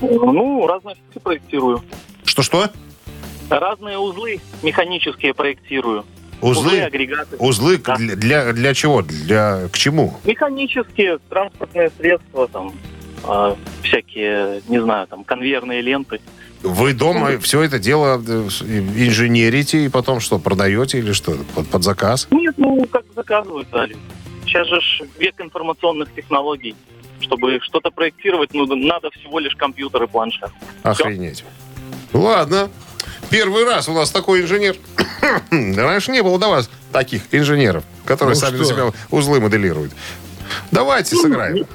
Ну, 0.00 0.66
разные 0.66 0.94
штуки 0.94 1.18
проектирую. 1.22 1.82
Что-что? 2.24 2.70
Разные 3.50 3.98
узлы 3.98 4.40
механические 4.62 5.34
проектирую. 5.34 6.04
Узлы? 6.40 6.80
агрегаты. 6.82 7.36
Узлы 7.38 7.78
Да. 7.78 7.96
для, 7.96 8.14
для, 8.14 8.52
для 8.52 8.74
чего? 8.74 9.02
Для, 9.02 9.68
к 9.72 9.76
чему? 9.76 10.14
Механические, 10.24 11.18
транспортные 11.28 11.90
средства, 11.98 12.46
там, 12.46 12.72
а, 13.24 13.56
всякие, 13.82 14.62
не 14.68 14.80
знаю, 14.80 15.08
там, 15.08 15.24
конвейерные 15.24 15.80
ленты. 15.80 16.20
Вы 16.62 16.92
дома 16.92 17.38
все 17.38 17.62
это 17.62 17.78
дело 17.78 18.22
э, 18.26 18.48
инженерите 18.96 19.84
и 19.84 19.88
потом 19.88 20.20
что, 20.20 20.38
продаете 20.38 20.98
или 20.98 21.12
что? 21.12 21.36
Под, 21.54 21.68
под 21.68 21.84
заказ? 21.84 22.26
Нет, 22.30 22.54
ну, 22.56 22.84
как 22.86 23.04
заказывают, 23.14 23.68
да. 23.70 23.86
Сейчас 24.44 24.66
же 24.66 24.80
век 25.18 25.34
информационных 25.40 26.12
технологий. 26.14 26.74
Чтобы 27.20 27.58
что-то 27.62 27.90
проектировать, 27.90 28.54
ну, 28.54 28.64
надо 28.66 29.10
всего 29.10 29.38
лишь 29.38 29.54
компьютер 29.54 30.04
и 30.04 30.06
планшет. 30.06 30.50
Охренеть. 30.82 31.44
Ладно. 32.12 32.70
Первый 33.30 33.64
раз 33.64 33.88
у 33.88 33.92
нас 33.92 34.10
такой 34.10 34.42
инженер. 34.42 34.76
Раньше 35.50 36.12
не 36.12 36.22
было 36.22 36.38
до 36.38 36.48
вас 36.48 36.70
таких 36.92 37.22
инженеров, 37.32 37.84
которые 38.04 38.34
Ну 38.34 38.40
сами 38.40 38.56
что? 38.56 38.64
для 38.64 38.74
себя 38.74 38.92
узлы 39.10 39.40
моделируют. 39.40 39.92
Давайте 40.70 41.16
сыграем. 41.16 41.66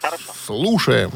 Хорошо. 0.00 0.32
Слушаем. 0.46 1.10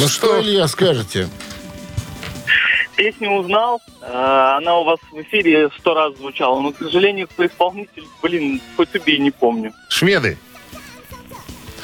Ну 0.00 0.06
что, 0.06 0.40
Илья, 0.40 0.68
скажете? 0.68 1.28
Песню 2.94 3.32
узнал, 3.32 3.82
э, 4.00 4.54
она 4.56 4.78
у 4.78 4.84
вас 4.84 5.00
в 5.10 5.20
эфире 5.22 5.70
сто 5.78 5.94
раз 5.94 6.16
звучала, 6.16 6.60
но, 6.60 6.72
к 6.72 6.78
сожалению, 6.78 7.26
кто 7.26 7.46
исполнитель, 7.46 8.04
блин, 8.22 8.60
хоть 8.76 8.94
убей, 8.94 9.18
не 9.18 9.32
помню. 9.32 9.72
Шведы. 9.88 10.38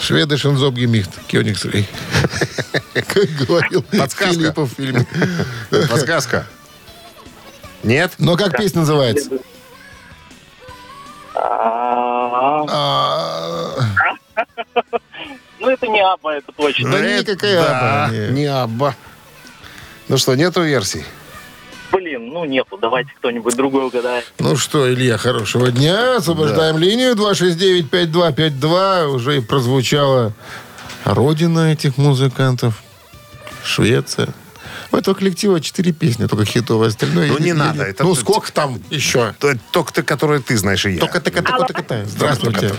Шведы 0.01 0.37
Шензоб 0.37 0.75
Гемихт, 0.75 1.11
Кёнигсрей. 1.27 1.89
Как 2.95 3.29
говорил 3.49 3.83
Подсказка. 3.83 4.35
Филиппов 4.35 4.73
в 4.73 4.77
фильме. 4.77 5.07
Подсказка. 5.91 6.47
Нет? 7.83 8.13
Но 8.19 8.37
как 8.37 8.57
песня 8.57 8.81
называется? 8.81 9.31
Ну, 15.65 15.71
это 15.71 15.87
не 15.87 16.01
Аба, 16.01 16.35
это 16.35 16.53
точно. 16.53 16.91
Да 16.93 16.99
Это- 16.99 17.33
никакая 17.33 17.63
да, 17.63 18.05
Абба, 18.05 18.15
не. 18.17 18.29
не 18.33 18.45
Абба. 18.47 18.95
Ну 20.09 20.19
что, 20.19 20.35
нету 20.35 20.63
версий? 20.63 21.05
Блин, 21.93 22.29
ну 22.33 22.45
нету, 22.45 22.77
давайте 22.77 23.11
кто-нибудь 23.19 23.57
другой 23.57 23.87
угадает. 23.87 24.31
Ну 24.39 24.57
что, 24.57 24.93
Илья, 24.93 25.17
хорошего 25.17 25.71
дня. 25.71 26.17
Освобождаем 26.17 26.77
линию 26.77 27.15
269-5252. 27.15 29.07
Уже 29.07 29.37
и 29.39 29.41
прозвучала 29.41 30.33
родина 31.05 31.73
этих 31.73 31.97
музыкантов. 31.97 32.83
Швеция. 33.63 34.29
У 34.93 34.97
этого 34.97 35.15
коллектива 35.15 35.61
четыре 35.61 35.93
песни, 35.93 36.27
только 36.27 36.45
хитовые. 36.45 36.89
Остальное... 36.89 37.29
Ну, 37.29 37.39
не 37.39 37.49
я 37.49 37.55
надо, 37.55 37.85
это 37.85 38.05
ну, 38.05 38.15
сколько 38.15 38.53
там 38.53 38.81
еще? 38.91 39.35
То- 39.39 39.55
Только 39.73 39.93
ты, 39.93 40.03
которые 40.03 40.41
ты 40.41 40.57
знаешь, 40.59 40.85
и 40.87 40.93
я. 40.93 41.01
Только 41.01 41.21
так, 41.21 41.35
так, 41.35 41.87
так. 41.87 42.07
Здравствуйте. 42.07 42.75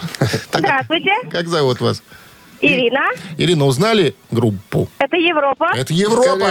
Здравствуйте, 0.53 1.11
Как 1.31 1.47
зовут 1.47 1.81
вас? 1.81 2.01
Ирина. 2.61 3.01
Ирина, 3.37 3.65
узнали 3.65 4.15
группу? 4.31 4.87
Это 4.99 5.17
Европа. 5.17 5.71
Это 5.75 5.93
Европа. 5.93 6.49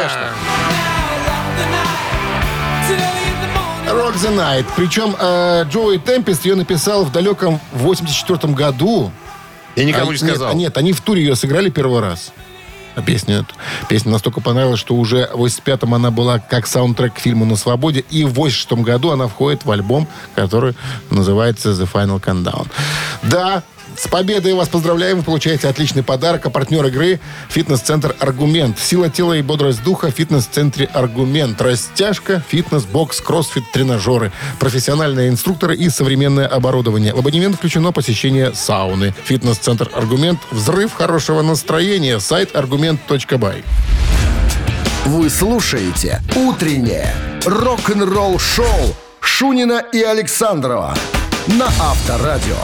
Rock 3.87 4.15
the 4.15 4.35
Night. 4.37 4.67
Причем 4.77 5.15
э, 5.19 5.65
Джоуи 5.71 5.99
Темпест 5.99 6.45
ее 6.45 6.55
написал 6.55 7.05
в 7.05 7.13
далеком 7.13 7.61
84 7.73 8.53
году. 8.55 9.13
Я 9.77 9.85
никому 9.85 10.11
А, 10.11 10.13
не 10.13 10.19
сказал. 10.19 10.49
Нет, 10.49 10.57
нет, 10.59 10.79
они 10.79 10.93
в 10.93 11.01
туре 11.01 11.23
ее 11.23 11.37
сыграли 11.37 11.69
первый 11.69 12.01
раз. 12.01 12.33
А 12.97 13.03
песню 13.03 13.41
эту. 13.41 13.55
Песня 13.89 14.13
настолько 14.13 14.41
понравилась, 14.41 14.79
что 14.79 14.95
уже 14.95 15.29
в 15.35 15.45
85-м 15.45 15.95
она 15.95 16.11
была 16.13 16.39
как 16.39 16.67
саундтрек 16.67 17.15
к 17.15 17.19
фильму 17.19 17.45
«На 17.45 17.57
свободе», 17.57 18.05
и 18.09 18.25
в 18.25 18.35
86 18.35 18.85
году 18.85 19.11
она 19.11 19.27
входит 19.27 19.65
в 19.65 19.71
альбом, 19.71 20.07
который 20.37 20.75
называется 21.11 21.71
«The 21.71 21.89
Final 21.93 22.23
Countdown». 22.23 22.69
Да, 23.25 23.65
с 23.99 24.09
победой 24.09 24.55
вас 24.55 24.69
поздравляем. 24.69 25.19
Вы 25.19 25.23
получаете 25.23 25.69
отличный 25.69 26.03
подарок. 26.03 26.47
А 26.47 26.51
партнер 26.51 26.85
игры– 26.87 27.21
фитнес-центр 27.49 28.15
«Аргумент». 28.19 28.79
Сила 28.79 29.11
тела 29.11 29.35
и 29.35 29.43
бодрость 29.43 29.83
духа 29.83 30.06
в 30.06 30.11
фитнес-центре 30.11 30.87
«Аргумент». 30.93 31.61
Растяжка, 31.61 32.43
фитнес-бокс, 32.49 33.21
кроссфит, 33.21 33.65
тренажеры, 33.73 34.33
профессиональные 34.59 35.29
инструкторы 35.29 35.77
и 35.77 35.89
современное 35.89 36.47
оборудование. 36.47 37.15
В 37.15 37.19
абонемент 37.19 37.57
включено 37.57 37.93
посещение 37.93 38.55
сауны. 38.55 39.15
Фитнес-центр 39.25 39.91
«Аргумент». 39.95 40.41
Взрыв 40.51 40.93
хорошего 40.93 41.43
настроения. 41.43 42.21
Сайт 42.21 42.55
аргумент.бай. 42.57 43.65
Вы 45.07 45.29
слушаете 45.29 46.23
«Утреннее 46.35 47.15
рок-н-ролл-шоу» 47.45 48.95
Шунина 49.21 49.83
и 49.93 50.03
Александрова 50.03 50.95
на 51.47 51.67
Авторадио. 51.67 52.57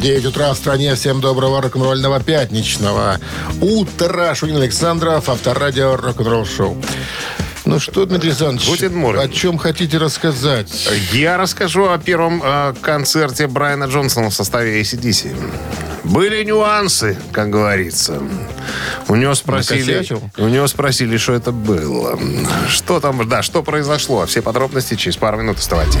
9 0.00 0.24
утра 0.26 0.52
в 0.52 0.56
стране. 0.56 0.94
Всем 0.94 1.20
доброго 1.20 1.60
рок-н-ролльного 1.60 2.20
пятничного 2.20 3.18
утра. 3.60 4.34
Шунин 4.34 4.56
Александров, 4.56 5.28
Авторадио, 5.28 5.96
рок-н-ролл 5.96 6.46
шоу. 6.46 6.76
Ну 7.66 7.78
что, 7.78 8.06
Дмитрий 8.06 8.30
Александрович, 8.30 8.82
о 9.18 9.28
чем 9.28 9.58
хотите 9.58 9.98
рассказать? 9.98 10.88
Я 11.12 11.36
расскажу 11.36 11.90
о 11.90 11.98
первом 11.98 12.40
э, 12.42 12.74
концерте 12.80 13.46
Брайана 13.46 13.84
Джонсона 13.84 14.30
в 14.30 14.34
составе 14.34 14.80
ACDC. 14.80 15.36
Были 16.04 16.42
нюансы, 16.44 17.18
как 17.30 17.50
говорится. 17.50 18.22
У 19.08 19.14
него 19.14 19.34
спросили, 19.34 19.92
Накосячил? 19.92 20.22
у 20.38 20.48
него 20.48 20.66
спросили, 20.66 21.18
что 21.18 21.34
это 21.34 21.52
было. 21.52 22.18
Что 22.68 23.00
там, 23.00 23.28
да, 23.28 23.42
что 23.42 23.62
произошло. 23.62 24.24
Все 24.24 24.40
подробности 24.40 24.94
через 24.94 25.18
пару 25.18 25.36
минут 25.36 25.58
оставайтесь. 25.58 26.00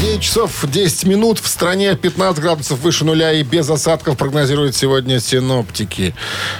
9 0.00 0.20
часов 0.20 0.64
10 0.64 1.04
минут. 1.06 1.38
В 1.40 1.48
стране 1.48 1.96
15 1.96 2.40
градусов 2.40 2.78
выше 2.80 3.04
нуля 3.04 3.32
и 3.32 3.42
без 3.42 3.68
осадков 3.68 4.16
прогнозируют 4.16 4.76
сегодня 4.76 5.18
синоптики. 5.20 6.14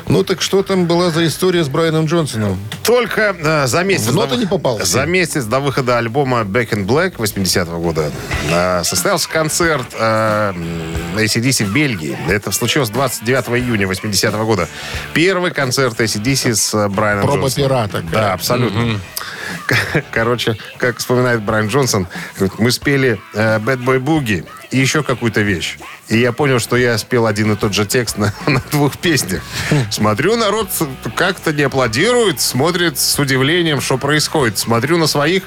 Ну 0.09 0.25
так 0.25 0.43
что 0.43 0.63
там 0.65 0.87
была 0.87 1.11
за 1.11 1.25
история 1.27 1.63
с 1.63 1.69
Брайаном 1.69 2.07
Джонсоном? 2.07 2.59
Только 2.83 3.37
э, 3.39 3.67
за 3.69 3.85
месяц... 3.85 4.07
В 4.09 4.15
ноты 4.15 4.35
до- 4.35 4.41
не 4.41 4.47
попался? 4.47 4.85
За 4.87 5.07
месяц 5.07 5.45
до 5.45 5.61
выхода 5.61 5.99
альбома 5.99 6.41
Back 6.41 6.71
in 6.71 6.85
Black 6.87 7.15
80-го 7.17 7.79
года 7.79 8.11
э, 8.51 8.83
состоялся 8.85 9.29
концерт 9.29 9.87
э, 9.97 10.53
ACDC 11.17 11.65
в 11.67 11.73
Бельгии. 11.73 12.19
Это 12.29 12.51
случилось 12.51 12.91
29 12.91 13.49
июня 13.63 13.87
80-го 13.87 14.45
года. 14.47 14.69
Первый 15.15 15.53
концерт 15.53 16.01
ACDC 16.01 16.55
с 16.57 16.75
э, 16.75 16.89
Брайаном 16.89 17.25
Проба 17.27 17.43
Джонсоном. 17.43 17.69
пера 17.69 17.87
такая. 17.89 18.11
Да, 18.11 18.33
абсолютно. 18.33 18.99
К- 19.17 19.18
Короче, 20.11 20.57
как 20.79 20.99
вспоминает 20.99 21.43
Брайан 21.43 21.69
Джонсон, 21.69 22.07
мы 22.59 22.71
спели 22.71 23.21
э, 23.35 23.59
Bad 23.59 23.85
Boy 23.85 23.99
Boogie 23.99 24.47
и 24.71 24.79
еще 24.79 25.03
какую-то 25.03 25.41
вещь. 25.41 25.79
И 26.09 26.19
я 26.19 26.33
понял, 26.33 26.59
что 26.59 26.77
я 26.77 26.97
спел 26.99 27.27
один 27.27 27.53
и 27.53 27.57
тот 27.57 27.75
же 27.75 27.87
текст 27.87 28.19
на, 28.19 28.33
на 28.47 28.61
двух 28.71 28.99
песнях. 28.99 29.43
Смотрю, 29.91 30.37
народ 30.37 30.69
как-то 31.17 31.53
не 31.53 31.63
аплодирует, 31.63 32.41
смотрит 32.41 32.99
с 32.99 33.19
удивлением, 33.19 33.81
что 33.81 33.99
происходит. 33.99 34.59
Смотрю 34.59 34.99
на 34.99 35.07
своих, 35.07 35.45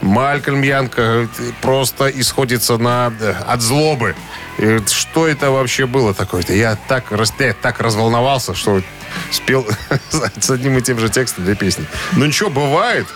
Малькольм 0.00 0.62
Янка 0.62 1.02
э, 1.02 1.26
просто 1.60 2.08
исходится 2.08 2.78
на, 2.78 3.12
э, 3.20 3.34
от 3.46 3.60
злобы. 3.60 4.14
И 4.58 4.80
что 4.86 5.26
это 5.26 5.50
вообще 5.50 5.86
было 5.86 6.14
такое-то? 6.14 6.52
Я 6.52 6.76
так, 6.88 7.12
я 7.38 7.54
так 7.54 7.80
разволновался, 7.80 8.54
что 8.54 8.82
спел 9.30 9.66
с 10.40 10.50
одним 10.50 10.78
и 10.78 10.82
тем 10.82 10.98
же 10.98 11.08
текстом 11.08 11.44
две 11.44 11.54
песни. 11.54 11.86
Ну 12.12 12.26
ничего, 12.26 12.50
бывает. 12.50 13.06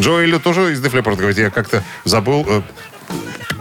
Джоэлю 0.00 0.40
тоже 0.40 0.72
из 0.72 0.82
Leppard 0.84 1.16
говорит, 1.16 1.38
я 1.38 1.50
как-то 1.50 1.82
забыл 2.04 2.44
э, 2.48 2.62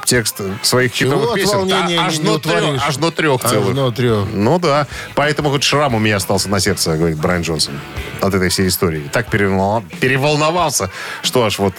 текст 0.05 0.41
своих 0.61 0.93
Чего 0.93 1.11
хитовых 1.11 1.29
от 1.31 1.35
песен. 1.35 1.57
волнения 1.57 1.99
А, 1.99 2.05
аж, 2.07 2.17
не 2.19 2.29
утворишь? 2.29 2.61
трех, 2.79 2.87
аж 2.87 2.97
на 2.97 3.11
трех 3.11 3.43
Аж 3.45 3.51
целых. 3.51 3.75
на 3.75 3.91
трех. 3.91 4.27
Ну 4.33 4.59
да. 4.59 4.87
Поэтому 5.15 5.49
хоть 5.49 5.63
шрам 5.63 5.93
у 5.95 5.99
меня 5.99 6.17
остался 6.17 6.49
на 6.49 6.59
сердце, 6.59 6.95
говорит 6.97 7.17
Брайан 7.17 7.41
Джонсон. 7.43 7.79
От 8.21 8.33
этой 8.33 8.49
всей 8.49 8.67
истории. 8.67 9.09
Так 9.11 9.29
переволновал- 9.29 9.83
переволновался, 9.99 10.89
что 11.21 11.45
аж 11.45 11.59
вот... 11.59 11.73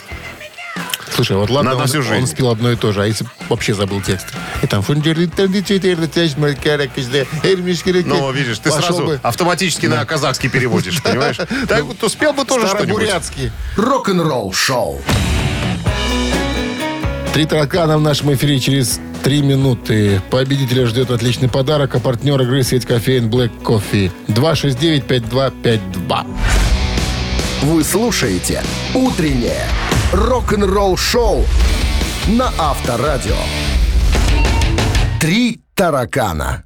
Слушай, 1.15 1.37
вот 1.37 1.49
ладно, 1.49 1.71
Надо 1.71 1.83
он, 1.83 1.89
всю 1.89 2.03
жизнь. 2.03 2.23
он 2.23 2.27
спел 2.27 2.51
одно 2.51 2.73
и 2.73 2.77
то 2.77 2.91
же, 2.93 3.03
а 3.03 3.07
если 3.07 3.25
вообще 3.49 3.73
забыл 3.73 4.01
текст? 4.01 4.27
И 4.63 4.67
там... 4.67 4.83
Ну, 8.09 8.33
видишь, 8.33 8.59
ты 8.59 8.71
Пошел 8.71 8.83
сразу 8.83 9.05
бы. 9.05 9.21
автоматически 9.23 9.87
на 9.87 10.05
казахский 10.05 10.49
переводишь, 10.49 11.01
понимаешь? 11.05 11.37
Так 11.69 11.85
вот, 11.85 12.03
успел 12.03 12.33
бы 12.33 12.45
тоже 12.45 12.67
что-нибудь. 12.67 12.95
Старобурятский. 13.05 13.53
Рок-н-ролл-шоу. 13.77 15.01
Три 17.33 17.47
таракана 17.47 17.97
в 17.99 18.01
нашем 18.01 18.33
эфире 18.35 18.59
через 18.59 19.01
три 19.23 19.43
минуты. 19.43 20.21
Победителя 20.31 20.87
ждет 20.87 21.11
отличный 21.11 21.49
подарок, 21.49 21.95
а 21.95 22.01
партнер 22.01 22.41
игры 22.43 22.63
сеть 22.65 22.87
кофеин 22.87 23.29
Black 23.29 23.51
Coffee. 23.63 24.11
269-5252. 24.29 26.27
Вы 27.63 27.85
слушаете 27.85 28.63
«Утреннее 28.95 29.67
рок-н-ролл-шоу» 30.15 31.45
на 32.29 32.51
Авторадио. 32.59 33.37
«Три 35.21 35.61
таракана». 35.75 36.65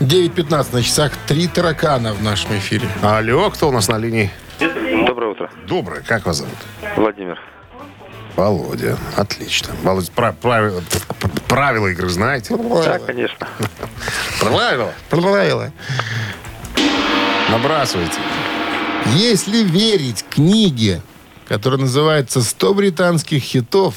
9.15 0.00 0.74
на 0.74 0.82
часах. 0.82 1.12
Три 1.26 1.46
таракана 1.48 2.12
в 2.12 2.22
нашем 2.22 2.56
эфире. 2.58 2.88
Алло, 3.02 3.50
кто 3.50 3.68
у 3.68 3.72
нас 3.72 3.88
на 3.88 3.98
линии? 3.98 4.30
Доброе 5.06 5.30
утро. 5.30 5.50
Доброе, 5.66 6.00
как 6.02 6.26
вас 6.26 6.38
зовут? 6.38 6.54
Владимир. 6.96 7.38
Володя. 8.36 8.96
Отлично. 9.16 9.72
Володя, 9.82 10.10
пра- 10.14 10.32
правила, 10.32 10.82
правила 11.48 11.86
игры 11.88 12.08
знаете? 12.08 12.56
Да, 12.56 12.98
конечно. 12.98 13.46
Правила. 14.40 14.92
Правило. 15.08 15.70
Набрасывайте. 17.50 18.18
Если 19.06 19.62
верить 19.62 20.24
книге, 20.28 21.02
которая 21.46 21.80
называется 21.80 22.40
«100 22.40 22.74
британских 22.74 23.42
хитов», 23.42 23.94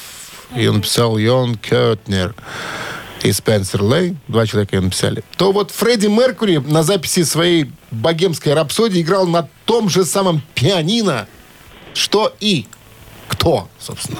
ее 0.53 0.71
написал 0.71 1.17
Йон 1.17 1.55
Кётнер, 1.55 2.35
и 3.23 3.31
Спенсер 3.31 3.81
Лей, 3.81 4.15
два 4.27 4.45
человека 4.45 4.75
ее 4.75 4.81
написали, 4.81 5.23
то 5.37 5.51
вот 5.51 5.71
Фредди 5.71 6.07
Меркури 6.07 6.57
на 6.57 6.83
записи 6.83 7.23
своей 7.23 7.71
богемской 7.89 8.53
рапсодии 8.53 9.01
играл 9.01 9.25
на 9.25 9.47
том 9.65 9.89
же 9.89 10.05
самом 10.05 10.41
пианино, 10.53 11.27
что 11.93 12.35
и 12.39 12.67
кто, 13.27 13.67
собственно. 13.79 14.19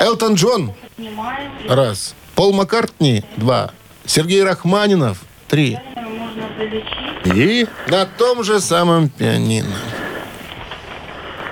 Элтон 0.00 0.34
Джон, 0.34 0.72
раз. 1.68 2.14
Пол 2.34 2.52
Маккартни, 2.52 3.24
два. 3.36 3.72
Сергей 4.06 4.42
Рахманинов, 4.42 5.18
три. 5.48 5.78
И 7.24 7.66
На 7.88 8.06
том 8.06 8.42
же 8.44 8.60
самом 8.60 9.08
пианино. 9.08 9.74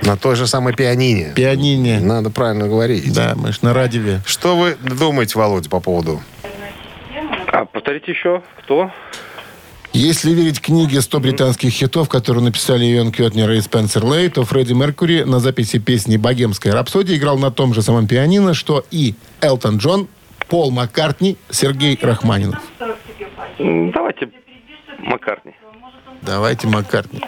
на 0.03 0.17
той 0.17 0.37
же 0.37 0.47
самой 0.47 0.75
пианине. 0.75 1.33
Пианине. 1.35 1.99
Надо 2.01 2.31
правильно 2.31 2.69
говорить. 2.69 3.13
Да, 3.15 3.35
мы 3.37 3.53
ж 3.53 3.63
на 3.63 3.73
радио. 3.73 4.19
Что 4.27 4.57
вы 4.57 4.77
думаете, 4.77 5.39
Володя, 5.39 5.69
по 5.71 5.81
поводу? 5.81 6.23
А 7.53 7.65
повторите 7.65 8.13
еще, 8.13 8.43
кто? 8.63 8.91
Если 9.93 10.33
верить 10.33 10.61
книге 10.61 10.99
«100 10.99 11.21
британских 11.21 11.71
хитов», 11.71 12.09
которую 12.09 12.45
написали 12.45 12.85
Ион 12.97 13.13
Кётнер 13.13 13.49
и 13.53 13.61
Спенсер 13.61 14.05
Лей, 14.05 14.29
то 14.29 14.45
Фредди 14.45 14.73
Меркури 14.73 15.23
на 15.23 15.39
записи 15.39 15.79
песни 15.79 16.17
«Богемская 16.17 16.73
рапсодия» 16.75 17.17
играл 17.17 17.39
на 17.39 17.53
том 17.53 17.73
же 17.73 17.81
самом 17.81 18.09
пианино, 18.09 18.55
что 18.55 18.85
и 18.91 19.15
Элтон 19.41 19.77
Джон, 19.79 20.09
Пол 20.49 20.73
Маккартни, 20.73 21.37
Сергей 21.49 21.97
Рахманинов. 22.03 22.61
Давайте 23.59 24.29
Маккартни. 25.05 25.55
Давайте 26.23 26.67
Маккартни. 26.67 27.21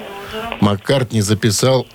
Маккартни 0.60 1.20
записал 1.20 1.86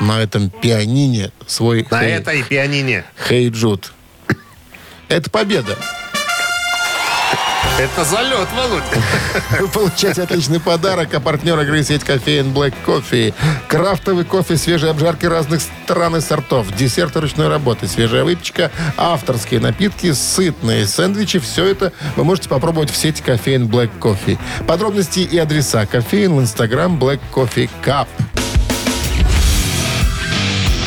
на 0.00 0.20
этом 0.20 0.50
пианине 0.50 1.30
свой 1.46 1.86
На 1.90 2.00
«Хей, 2.00 2.10
этой 2.12 2.42
пианине. 2.42 3.04
Хей 3.28 3.48
Джуд». 3.50 3.92
Это 5.08 5.30
победа. 5.30 5.76
Это 7.78 8.04
залет, 8.04 8.48
Володя. 8.54 8.84
Вы 9.60 9.68
получаете 9.68 10.22
отличный 10.22 10.60
подарок, 10.60 11.14
а 11.14 11.20
партнер 11.20 11.58
игры 11.60 11.82
сеть 11.82 12.04
кофеин 12.04 12.52
Black 12.52 12.74
Coffee. 12.86 13.34
Крафтовый 13.66 14.24
кофе, 14.24 14.56
свежие 14.56 14.90
обжарки 14.90 15.26
разных 15.26 15.62
стран 15.62 16.16
и 16.16 16.20
сортов, 16.20 16.70
десерты 16.76 17.20
ручной 17.20 17.48
работы, 17.48 17.88
свежая 17.88 18.24
выпечка, 18.24 18.70
авторские 18.96 19.60
напитки, 19.60 20.12
сытные 20.12 20.86
сэндвичи. 20.86 21.38
Все 21.38 21.66
это 21.66 21.92
вы 22.16 22.24
можете 22.24 22.48
попробовать 22.48 22.90
в 22.90 22.96
сети 22.96 23.22
кофеин 23.22 23.66
Black 23.66 23.90
Coffee. 23.98 24.38
Подробности 24.66 25.20
и 25.20 25.38
адреса 25.38 25.86
кофеин 25.86 26.36
в 26.36 26.40
инстаграм 26.40 26.98
Black 26.98 27.20
Coffee 27.32 27.70
Cup. 27.84 28.06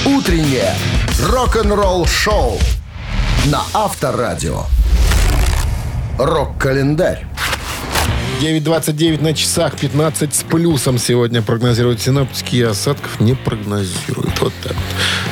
Утреннее 0.05 0.75
рок-н-ролл-шоу 1.19 2.59
на 3.45 3.63
Авторадио. 3.73 4.65
Рок-календарь. 6.18 7.26
9.29 8.41 9.22
на 9.24 9.34
часах, 9.34 9.78
15 9.80 10.36
с 10.36 10.43
плюсом 10.43 10.97
сегодня 10.97 11.41
прогнозируют 11.41 12.01
синоптики, 12.01 12.57
и 12.57 12.61
осадков 12.63 13.22
не 13.22 13.34
прогнозируют. 13.34 14.39
Вот 14.41 14.51
так. 14.61 14.74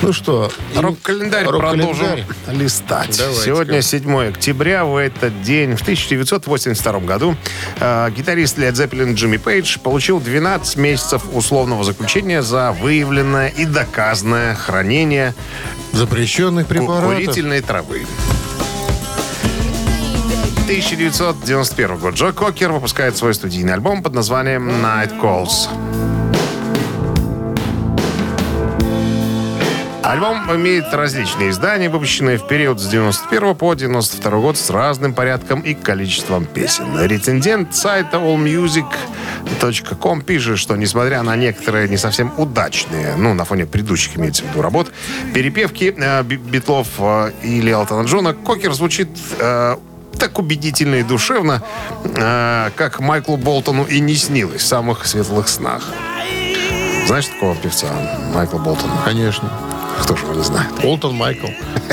Ну 0.01 0.13
что, 0.13 0.49
и- 0.73 0.79
Рок-календарь 0.79 1.45
рок-календарь. 1.45 2.23
продолжим 2.25 2.61
листать. 2.61 3.17
Давайте-ка. 3.17 3.45
Сегодня 3.45 3.81
7 3.81 4.29
октября. 4.29 4.85
В 4.85 4.95
этот 4.95 5.41
день, 5.41 5.75
в 5.75 5.81
1982 5.81 6.99
году, 7.01 7.35
э, 7.81 8.09
гитарист 8.15 8.57
Led 8.57 8.71
Zeppelin 8.73 9.15
Джимми 9.15 9.37
Пейдж 9.37 9.79
получил 9.79 10.21
12 10.21 10.77
месяцев 10.77 11.23
условного 11.33 11.83
заключения 11.83 12.41
за 12.41 12.71
выявленное 12.71 13.49
и 13.49 13.65
доказанное 13.65 14.55
хранение 14.55 15.33
Запрещенных 15.91 16.67
ку- 16.67 16.73
препаратов. 16.73 17.05
курительной 17.13 17.59
травы. 17.61 18.05
1991 20.63 21.97
год. 21.97 22.15
Джо 22.15 22.31
Кокер 22.31 22.71
выпускает 22.71 23.17
свой 23.17 23.33
студийный 23.33 23.73
альбом 23.73 24.01
под 24.01 24.13
названием 24.13 24.69
«Night 24.69 25.19
Calls». 25.21 25.67
Альбом 30.03 30.53
имеет 30.55 30.93
различные 30.93 31.49
издания, 31.49 31.89
выпущенные 31.89 32.37
в 32.37 32.47
период 32.47 32.79
с 32.79 32.87
91 32.87 33.55
по 33.55 33.73
92 33.73 34.39
год 34.39 34.57
с 34.57 34.69
разным 34.69 35.13
порядком 35.13 35.61
и 35.61 35.73
количеством 35.73 36.45
песен. 36.45 36.85
Рецензент 37.01 37.75
сайта 37.75 38.17
allmusic.com 38.17 40.21
пишет, 40.21 40.59
что 40.59 40.75
несмотря 40.75 41.23
на 41.23 41.35
некоторые 41.35 41.89
не 41.89 41.97
совсем 41.97 42.31
удачные, 42.37 43.15
ну, 43.17 43.33
на 43.33 43.43
фоне 43.43 43.65
предыдущих 43.65 44.17
имеется 44.17 44.43
в 44.43 44.49
виду 44.49 44.61
работ, 44.61 44.91
перепевки 45.33 45.93
э, 45.97 46.23
Би- 46.23 46.37
Битлов 46.37 46.87
э, 46.99 47.31
или 47.41 47.71
Алтона 47.71 48.05
Джона, 48.05 48.33
Кокер 48.33 48.73
звучит 48.73 49.09
э, 49.39 49.77
так 50.17 50.39
убедительно 50.39 50.95
и 50.95 51.03
душевно, 51.03 51.61
э, 52.03 52.69
как 52.75 52.99
Майклу 52.99 53.37
Болтону 53.37 53.83
и 53.85 53.99
не 53.99 54.15
снилось 54.15 54.61
в 54.61 54.65
самых 54.65 55.05
светлых 55.05 55.47
снах. 55.47 55.83
Знаешь 57.07 57.27
такого 57.27 57.55
певца 57.55 57.87
Майкла 58.33 58.59
Болтона? 58.59 58.93
Конечно. 59.03 59.51
Кто 60.01 60.15
же 60.15 60.23
его 60.23 60.33
не 60.33 60.43
знает? 60.43 60.69
Олтон 60.83 61.15
Майкл. 61.15 61.47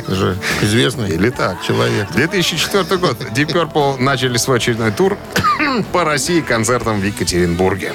Же 0.08 0.38
известный 0.62 1.10
Или 1.10 1.30
так. 1.30 1.62
человек. 1.62 2.10
2004 2.12 2.96
год. 2.96 3.20
Deep 3.32 3.52
Purple 3.52 3.98
начали 3.98 4.36
свой 4.36 4.56
очередной 4.56 4.90
тур 4.92 5.18
по 5.92 6.04
России 6.04 6.40
концертом 6.40 7.00
в 7.00 7.04
Екатеринбурге. 7.04 7.92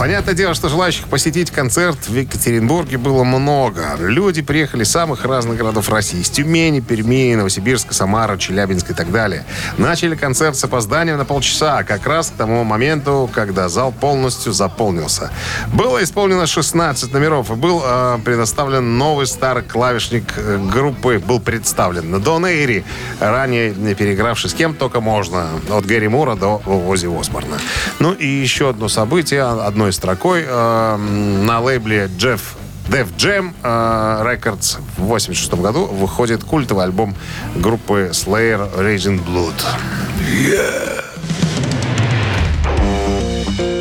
Понятное 0.00 0.32
дело, 0.32 0.54
что 0.54 0.70
желающих 0.70 1.08
посетить 1.08 1.50
концерт 1.50 2.08
в 2.08 2.16
Екатеринбурге 2.16 2.96
было 2.96 3.22
много. 3.22 3.96
Люди 3.98 4.40
приехали 4.40 4.82
из 4.82 4.90
самых 4.90 5.26
разных 5.26 5.58
городов 5.58 5.90
России. 5.90 6.20
Из 6.20 6.30
Тюмени, 6.30 6.80
Перми, 6.80 7.34
Новосибирска, 7.34 7.92
Самара, 7.92 8.38
Челябинска 8.38 8.94
и 8.94 8.96
так 8.96 9.12
далее. 9.12 9.44
Начали 9.76 10.14
концерт 10.14 10.56
с 10.56 10.64
опозданием 10.64 11.18
на 11.18 11.26
полчаса, 11.26 11.82
как 11.82 12.06
раз 12.06 12.30
к 12.30 12.38
тому 12.38 12.64
моменту, 12.64 13.28
когда 13.34 13.68
зал 13.68 13.92
полностью 13.92 14.54
заполнился. 14.54 15.30
Было 15.70 16.02
исполнено 16.02 16.46
16 16.46 17.12
номеров 17.12 17.50
и 17.50 17.54
был 17.54 17.82
э, 17.84 18.20
предоставлен 18.24 18.96
новый 18.96 19.26
старый 19.26 19.64
клавишник 19.64 20.32
э, 20.38 20.56
группы, 20.72 21.18
был 21.18 21.40
представлен. 21.40 22.22
Дон 22.22 22.46
Эйри, 22.46 22.86
ранее 23.20 23.74
не 23.74 23.94
переигравший 23.94 24.48
с 24.48 24.54
кем 24.54 24.72
только 24.72 25.02
можно, 25.02 25.50
от 25.68 25.84
Гэри 25.84 26.08
Мура 26.08 26.36
до 26.36 26.62
Ози 26.64 27.06
Осборна. 27.06 27.58
Ну 27.98 28.12
и 28.12 28.26
еще 28.26 28.70
одно 28.70 28.88
событие, 28.88 29.42
одной 29.90 29.92
строкой, 29.92 30.44
э, 30.46 30.96
на 30.96 31.60
лейбле 31.60 32.08
Джефф 32.16 32.56
Def 32.88 33.08
Jam 33.16 33.52
э, 33.62 34.22
Records 34.24 34.78
в 34.96 35.02
86 35.04 35.54
году 35.54 35.86
выходит 35.86 36.44
культовый 36.44 36.84
альбом 36.84 37.14
группы 37.56 38.10
Slayer 38.12 38.68
Raging 38.76 39.20
Blood. 39.24 39.54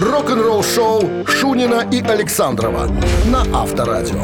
Рок-н-ролл-шоу 0.02 1.26
Шунина 1.28 1.88
и 1.92 2.02
Александрова 2.02 2.88
на 3.26 3.42
Авторадио. 3.54 4.24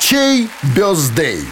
Чей 0.00 0.48
бездей? 0.74 1.46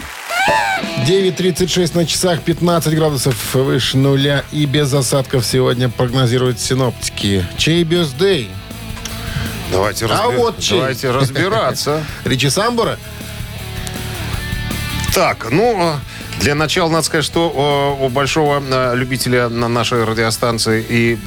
9.36 1.05 1.95
на 1.97 2.05
часах, 2.05 2.41
15 2.41 2.93
градусов 2.93 3.55
выше 3.55 3.97
нуля 3.97 4.43
и 4.51 4.65
без 4.65 4.93
осадков 4.93 5.43
сегодня 5.45 5.89
прогнозируют 5.89 6.59
синоптики. 6.59 7.45
Чей 7.57 7.83
бездей? 7.83 8.49
Давайте, 9.71 10.05
А 10.05 10.29
вот 10.29 10.59
чей. 10.59 10.77
давайте 10.79 11.09
разбираться. 11.11 12.03
Ричи 12.25 12.49
Самбора? 12.49 12.99
Так, 15.13 15.47
ну, 15.51 15.95
э, 15.95 16.39
для 16.39 16.53
начала 16.55 16.89
надо 16.89 17.03
сказать, 17.03 17.25
что 17.25 17.97
э, 17.99 18.05
у 18.05 18.09
большого 18.09 18.61
э, 18.61 18.95
любителя 18.95 19.49
на 19.49 19.67
нашей 19.67 20.03
радиостанции 20.03 20.85
и 20.87 21.17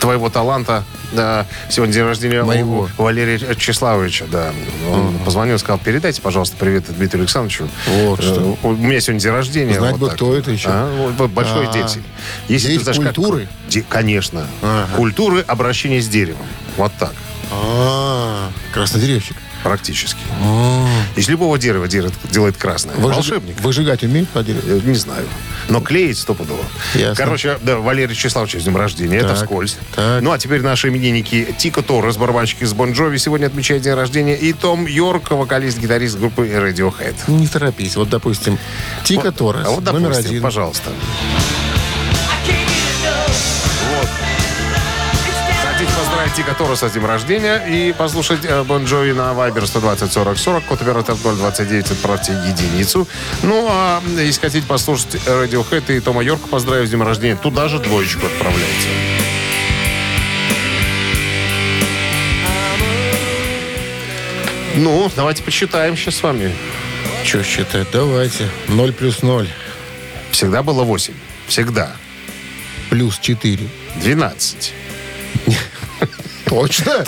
твоего 0.00 0.30
таланта 0.30 0.84
да, 1.12 1.46
сегодня 1.68 1.94
день 1.94 2.04
рождения 2.04 2.42
у 2.42 2.46
Моего. 2.46 2.88
Валерия 2.96 3.38
Чеславовича, 3.56 4.26
да. 4.30 4.52
Он 4.90 5.18
позвонил, 5.24 5.58
сказал, 5.58 5.78
передайте, 5.78 6.22
пожалуйста, 6.22 6.56
привет 6.56 6.84
Дмитрию 6.88 7.22
Александровичу. 7.22 7.68
Вот 7.86 8.20
Э, 8.20 8.22
что. 8.22 8.58
У 8.62 8.72
меня 8.72 9.00
сегодня 9.00 9.20
день 9.20 9.32
рождения. 9.32 9.74
Знать 9.74 9.92
вот 9.92 10.00
бы, 10.00 10.06
так. 10.06 10.16
кто 10.16 10.34
это 10.36 10.50
еще. 10.52 10.68
А, 10.70 11.12
вот, 11.18 11.30
большой 11.30 11.66
А. 11.68 11.72
деятель. 11.72 12.02
Если 12.48 12.68
Деятель 12.68 12.84
знаешь, 12.84 12.98
как- 12.98 13.14
культуры? 13.14 13.48
Де- 13.68 13.82
конечно. 13.88 14.46
Ага. 14.62 14.88
Культуры 14.96 15.40
обращения 15.46 16.00
с 16.00 16.08
деревом. 16.08 16.46
Вот 16.76 16.92
так. 16.98 17.12
А, 17.52 18.50
краснодеревщик. 18.72 19.36
Практически. 19.64 20.20
Из 21.16 21.28
любого 21.28 21.58
дерева 21.58 21.88
делает, 21.88 22.14
делает 22.30 22.56
красное. 22.56 22.94
Выжиг- 22.96 23.14
Волшебник. 23.14 23.60
Выжигать 23.60 24.02
умеет 24.04 24.28
по 24.28 24.42
дереву? 24.42 24.62
Э, 24.66 24.80
Не 24.84 24.94
знаю. 24.94 25.26
Но 25.68 25.80
клеить 25.80 26.18
стопудово. 26.18 26.64
Ясно. 26.94 27.14
Короче, 27.24 27.58
да, 27.62 27.76
Валерий 27.78 28.14
Чеславович 28.14 28.56
с 28.60 28.64
днем 28.64 28.76
рождения. 28.76 29.18
Это 29.18 29.28
Так, 29.28 29.36
вскользь. 29.38 29.76
так. 29.94 30.22
Ну, 30.22 30.32
а 30.32 30.38
теперь 30.38 30.62
наши 30.62 30.88
именинники 30.88 31.54
Тико 31.58 31.82
Торрес, 31.82 32.16
барабанщик 32.16 32.62
из 32.62 32.72
Бон 32.72 32.92
Джови, 32.92 33.18
сегодня 33.18 33.46
отмечает 33.46 33.82
день 33.82 33.94
рождения. 33.94 34.36
И 34.36 34.52
Том 34.52 34.86
Йорк, 34.86 35.30
вокалист-гитарист 35.30 36.18
группы 36.18 36.46
Radiohead. 36.48 37.14
Не 37.28 37.46
торопись. 37.46 37.96
Вот, 37.96 38.08
допустим, 38.08 38.58
Тика 39.04 39.26
Вот, 39.26 39.36
Торрес, 39.36 39.66
а 39.66 39.70
вот, 39.70 39.84
номер 39.84 40.08
допустим, 40.10 40.30
один. 40.30 40.42
пожалуйста. 40.42 40.90
Тика 46.36 46.54
Торреса 46.54 46.88
с 46.88 46.92
днем 46.92 47.06
рождения 47.06 47.56
и 47.66 47.92
послушать 47.92 48.44
э, 48.44 48.62
Бон 48.62 48.84
Джови 48.84 49.12
на 49.12 49.32
Viber 49.32 49.66
120 49.66 50.12
40 50.12 50.38
40, 50.38 50.64
код 50.64 50.80
оператор 50.80 51.16
029, 51.16 51.90
отправьте 51.90 52.32
единицу. 52.32 53.08
Ну, 53.42 53.66
а 53.68 54.00
если 54.16 54.40
хотите 54.40 54.66
послушать 54.66 55.16
Radiohead 55.26 55.96
и 55.96 56.00
Тома 56.00 56.22
Йорка 56.22 56.46
поздравить 56.46 56.88
с 56.88 56.90
днем 56.90 57.02
рождения, 57.02 57.36
туда 57.36 57.68
же 57.68 57.78
двоечку 57.78 58.26
отправляйте. 58.26 58.88
Ну, 64.76 65.10
давайте 65.16 65.42
посчитаем 65.42 65.96
сейчас 65.96 66.16
с 66.16 66.22
вами. 66.22 66.54
Что 67.24 67.42
считать? 67.42 67.88
Давайте. 67.92 68.48
0 68.68 68.92
плюс 68.92 69.22
0. 69.22 69.48
Всегда 70.30 70.62
было 70.62 70.84
8. 70.84 71.12
Всегда. 71.48 71.96
Плюс 72.88 73.18
4. 73.18 73.68
12. 73.96 74.74
Точно? 76.50 77.04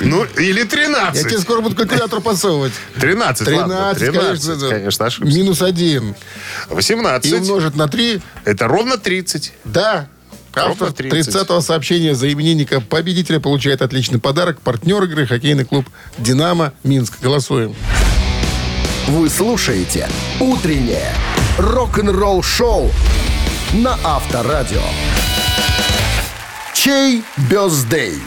Ну, 0.00 0.24
или 0.38 0.60
Я 0.60 0.64
тебе 0.64 0.86
13. 0.86 1.40
скоро 1.40 1.60
буду 1.60 1.76
калькулятор 1.76 2.22
подсовывать. 2.22 2.72
13, 2.98 3.46
ладно. 3.48 3.94
13, 3.94 4.12
13, 4.14 4.46
конечно. 4.46 4.68
конечно, 4.70 5.06
ошибся. 5.06 5.36
Минус 5.36 5.60
1. 5.60 6.14
18. 6.70 7.30
И 7.30 7.34
умножить 7.34 7.76
на 7.76 7.86
3. 7.86 8.22
Это 8.46 8.66
ровно 8.66 8.96
30. 8.96 9.52
Да. 9.66 10.08
Автор 10.54 10.88
Ровно 10.88 10.92
30. 10.92 11.34
30-го 11.34 11.60
сообщения 11.60 12.14
за 12.14 12.32
именинника 12.32 12.80
победителя 12.80 13.40
получает 13.40 13.82
отличный 13.82 14.18
подарок. 14.18 14.58
Партнер 14.62 15.04
игры 15.04 15.26
хоккейный 15.26 15.66
клуб 15.66 15.86
«Динамо» 16.16 16.72
Минск. 16.82 17.20
Голосуем. 17.20 17.76
Вы 19.08 19.28
слушаете 19.28 20.08
«Утреннее 20.40 21.12
рок-н-ролл-шоу» 21.58 22.90
на 23.74 23.98
Авторадио. 24.02 24.82
Чей 26.72 27.22
бездей? 27.50 28.18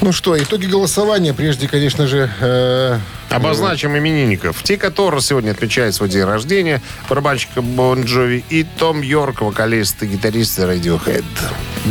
Ну 0.00 0.12
что, 0.12 0.36
итоги 0.40 0.66
голосования. 0.66 1.32
Прежде, 1.32 1.66
конечно 1.66 2.06
же, 2.06 2.30
э, 2.40 2.98
Обозначим 3.30 3.96
именинников. 3.96 4.62
Тика 4.62 4.90
Торрес 4.90 5.26
сегодня 5.26 5.52
отмечает 5.52 5.94
свой 5.94 6.08
день 6.08 6.24
рождения. 6.24 6.82
Барабанщика 7.08 7.62
Бон 7.62 8.04
Джови 8.04 8.44
и 8.50 8.64
Том 8.64 9.00
Йорк, 9.00 9.40
вокалист 9.40 10.02
и 10.02 10.06
гитарист 10.06 10.58
Radiohead. 10.58 11.24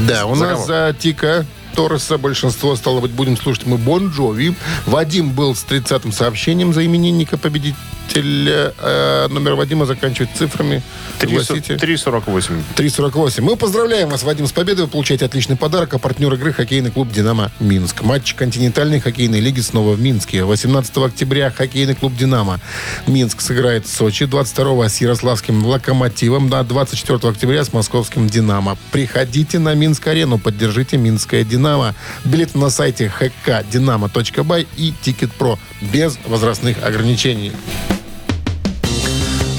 да, 0.07 0.25
у 0.27 0.35
За 0.35 0.43
нас 0.45 0.53
кого? 0.53 0.65
за 0.65 0.95
Тика 0.97 1.45
Торреса 1.75 2.17
большинство, 2.19 2.75
стало 2.75 2.99
быть, 3.01 3.11
будем 3.11 3.35
слушать 3.35 3.65
мы 3.65 3.77
Бон 3.77 4.09
Джови. 4.09 4.53
Вадим 4.85 5.31
был 5.31 5.55
с 5.55 5.65
30-м 5.65 6.11
сообщением 6.11 6.71
за 6.71 6.85
именинника 6.85 7.37
победителя. 7.37 7.75
Э, 8.15 9.27
номер 9.29 9.55
Вадима 9.55 9.85
заканчивает 9.85 10.29
цифрами. 10.35 10.81
Согласите? 11.19 11.75
3,48. 11.75 12.61
3.48. 12.75 13.41
Мы 13.41 13.55
поздравляем 13.55 14.09
вас, 14.09 14.23
Вадим, 14.23 14.47
с 14.47 14.51
победой. 14.51 14.85
Вы 14.85 14.91
получаете 14.91 15.25
отличный 15.25 15.55
подарок. 15.55 15.93
А 15.93 15.99
партнер 15.99 16.33
игры 16.33 16.53
хоккейный 16.53 16.91
клуб 16.91 17.11
«Динамо» 17.11 17.51
Минск. 17.59 18.01
Матч 18.03 18.33
континентальной 18.35 18.99
хоккейной 18.99 19.39
лиги 19.39 19.61
снова 19.61 19.93
в 19.93 20.01
Минске. 20.01 20.43
18 20.43 20.97
октября 20.97 21.51
хоккейный 21.51 21.95
клуб 21.95 22.15
«Динамо» 22.15 22.59
Минск 23.07 23.41
сыграет 23.41 23.85
в 23.85 23.89
Сочи. 23.89 24.25
22 24.25 24.89
с 24.89 25.01
Ярославским 25.01 25.65
«Локомотивом». 25.65 26.49
Да, 26.49 26.63
24 26.63 27.19
октября 27.23 27.63
с 27.63 27.73
московским 27.73 28.27
«Динамо». 28.27 28.77
Приходите 28.91 29.59
на 29.59 29.73
Минск-арену. 29.73 30.37
Поддержите 30.37 30.97
«Минское 30.97 31.43
Динамо». 31.43 31.95
Билеты 32.25 32.57
на 32.57 32.69
сайте 32.69 33.11
hkdinamo.by 33.19 34.67
и 34.77 34.93
Тикет.Про. 35.01 35.57
Без 35.81 36.17
возрастных 36.27 36.83
ограничений. 36.83 37.51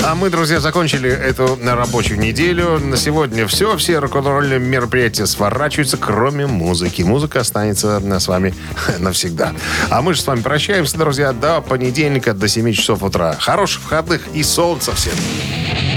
А 0.07 0.15
мы, 0.15 0.29
друзья, 0.29 0.61
закончили 0.61 1.09
эту 1.11 1.59
рабочую 1.65 2.21
неделю. 2.21 2.79
На 2.79 2.99
сегодня 2.99 3.47
все. 3.47 3.75
Все 3.79 4.01
рок-н-ролльные 4.01 4.59
мероприятия 4.59 5.25
сворачиваются, 5.25 5.97
кроме 5.97 6.47
музыки. 6.47 7.01
Музыка 7.01 7.41
останется 7.41 8.03
с 8.21 8.29
вами 8.29 8.55
навсегда. 8.99 9.55
А 9.89 10.03
мы 10.03 10.13
же 10.13 10.21
с 10.21 10.27
вами 10.27 10.43
прощаемся, 10.43 10.99
друзья, 10.99 11.33
до 11.33 11.63
понедельника, 11.63 12.35
до 12.35 12.49
7 12.49 12.71
часов 12.75 13.03
утра. 13.03 13.35
Хороших 13.41 13.85
выходных 13.85 14.21
и 14.35 14.43
солнца 14.43 14.93
всем. 14.95 15.15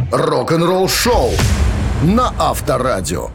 Рок-н-ролл-шоу 0.10 1.34
на 2.04 2.34
Авторадио. 2.40 3.32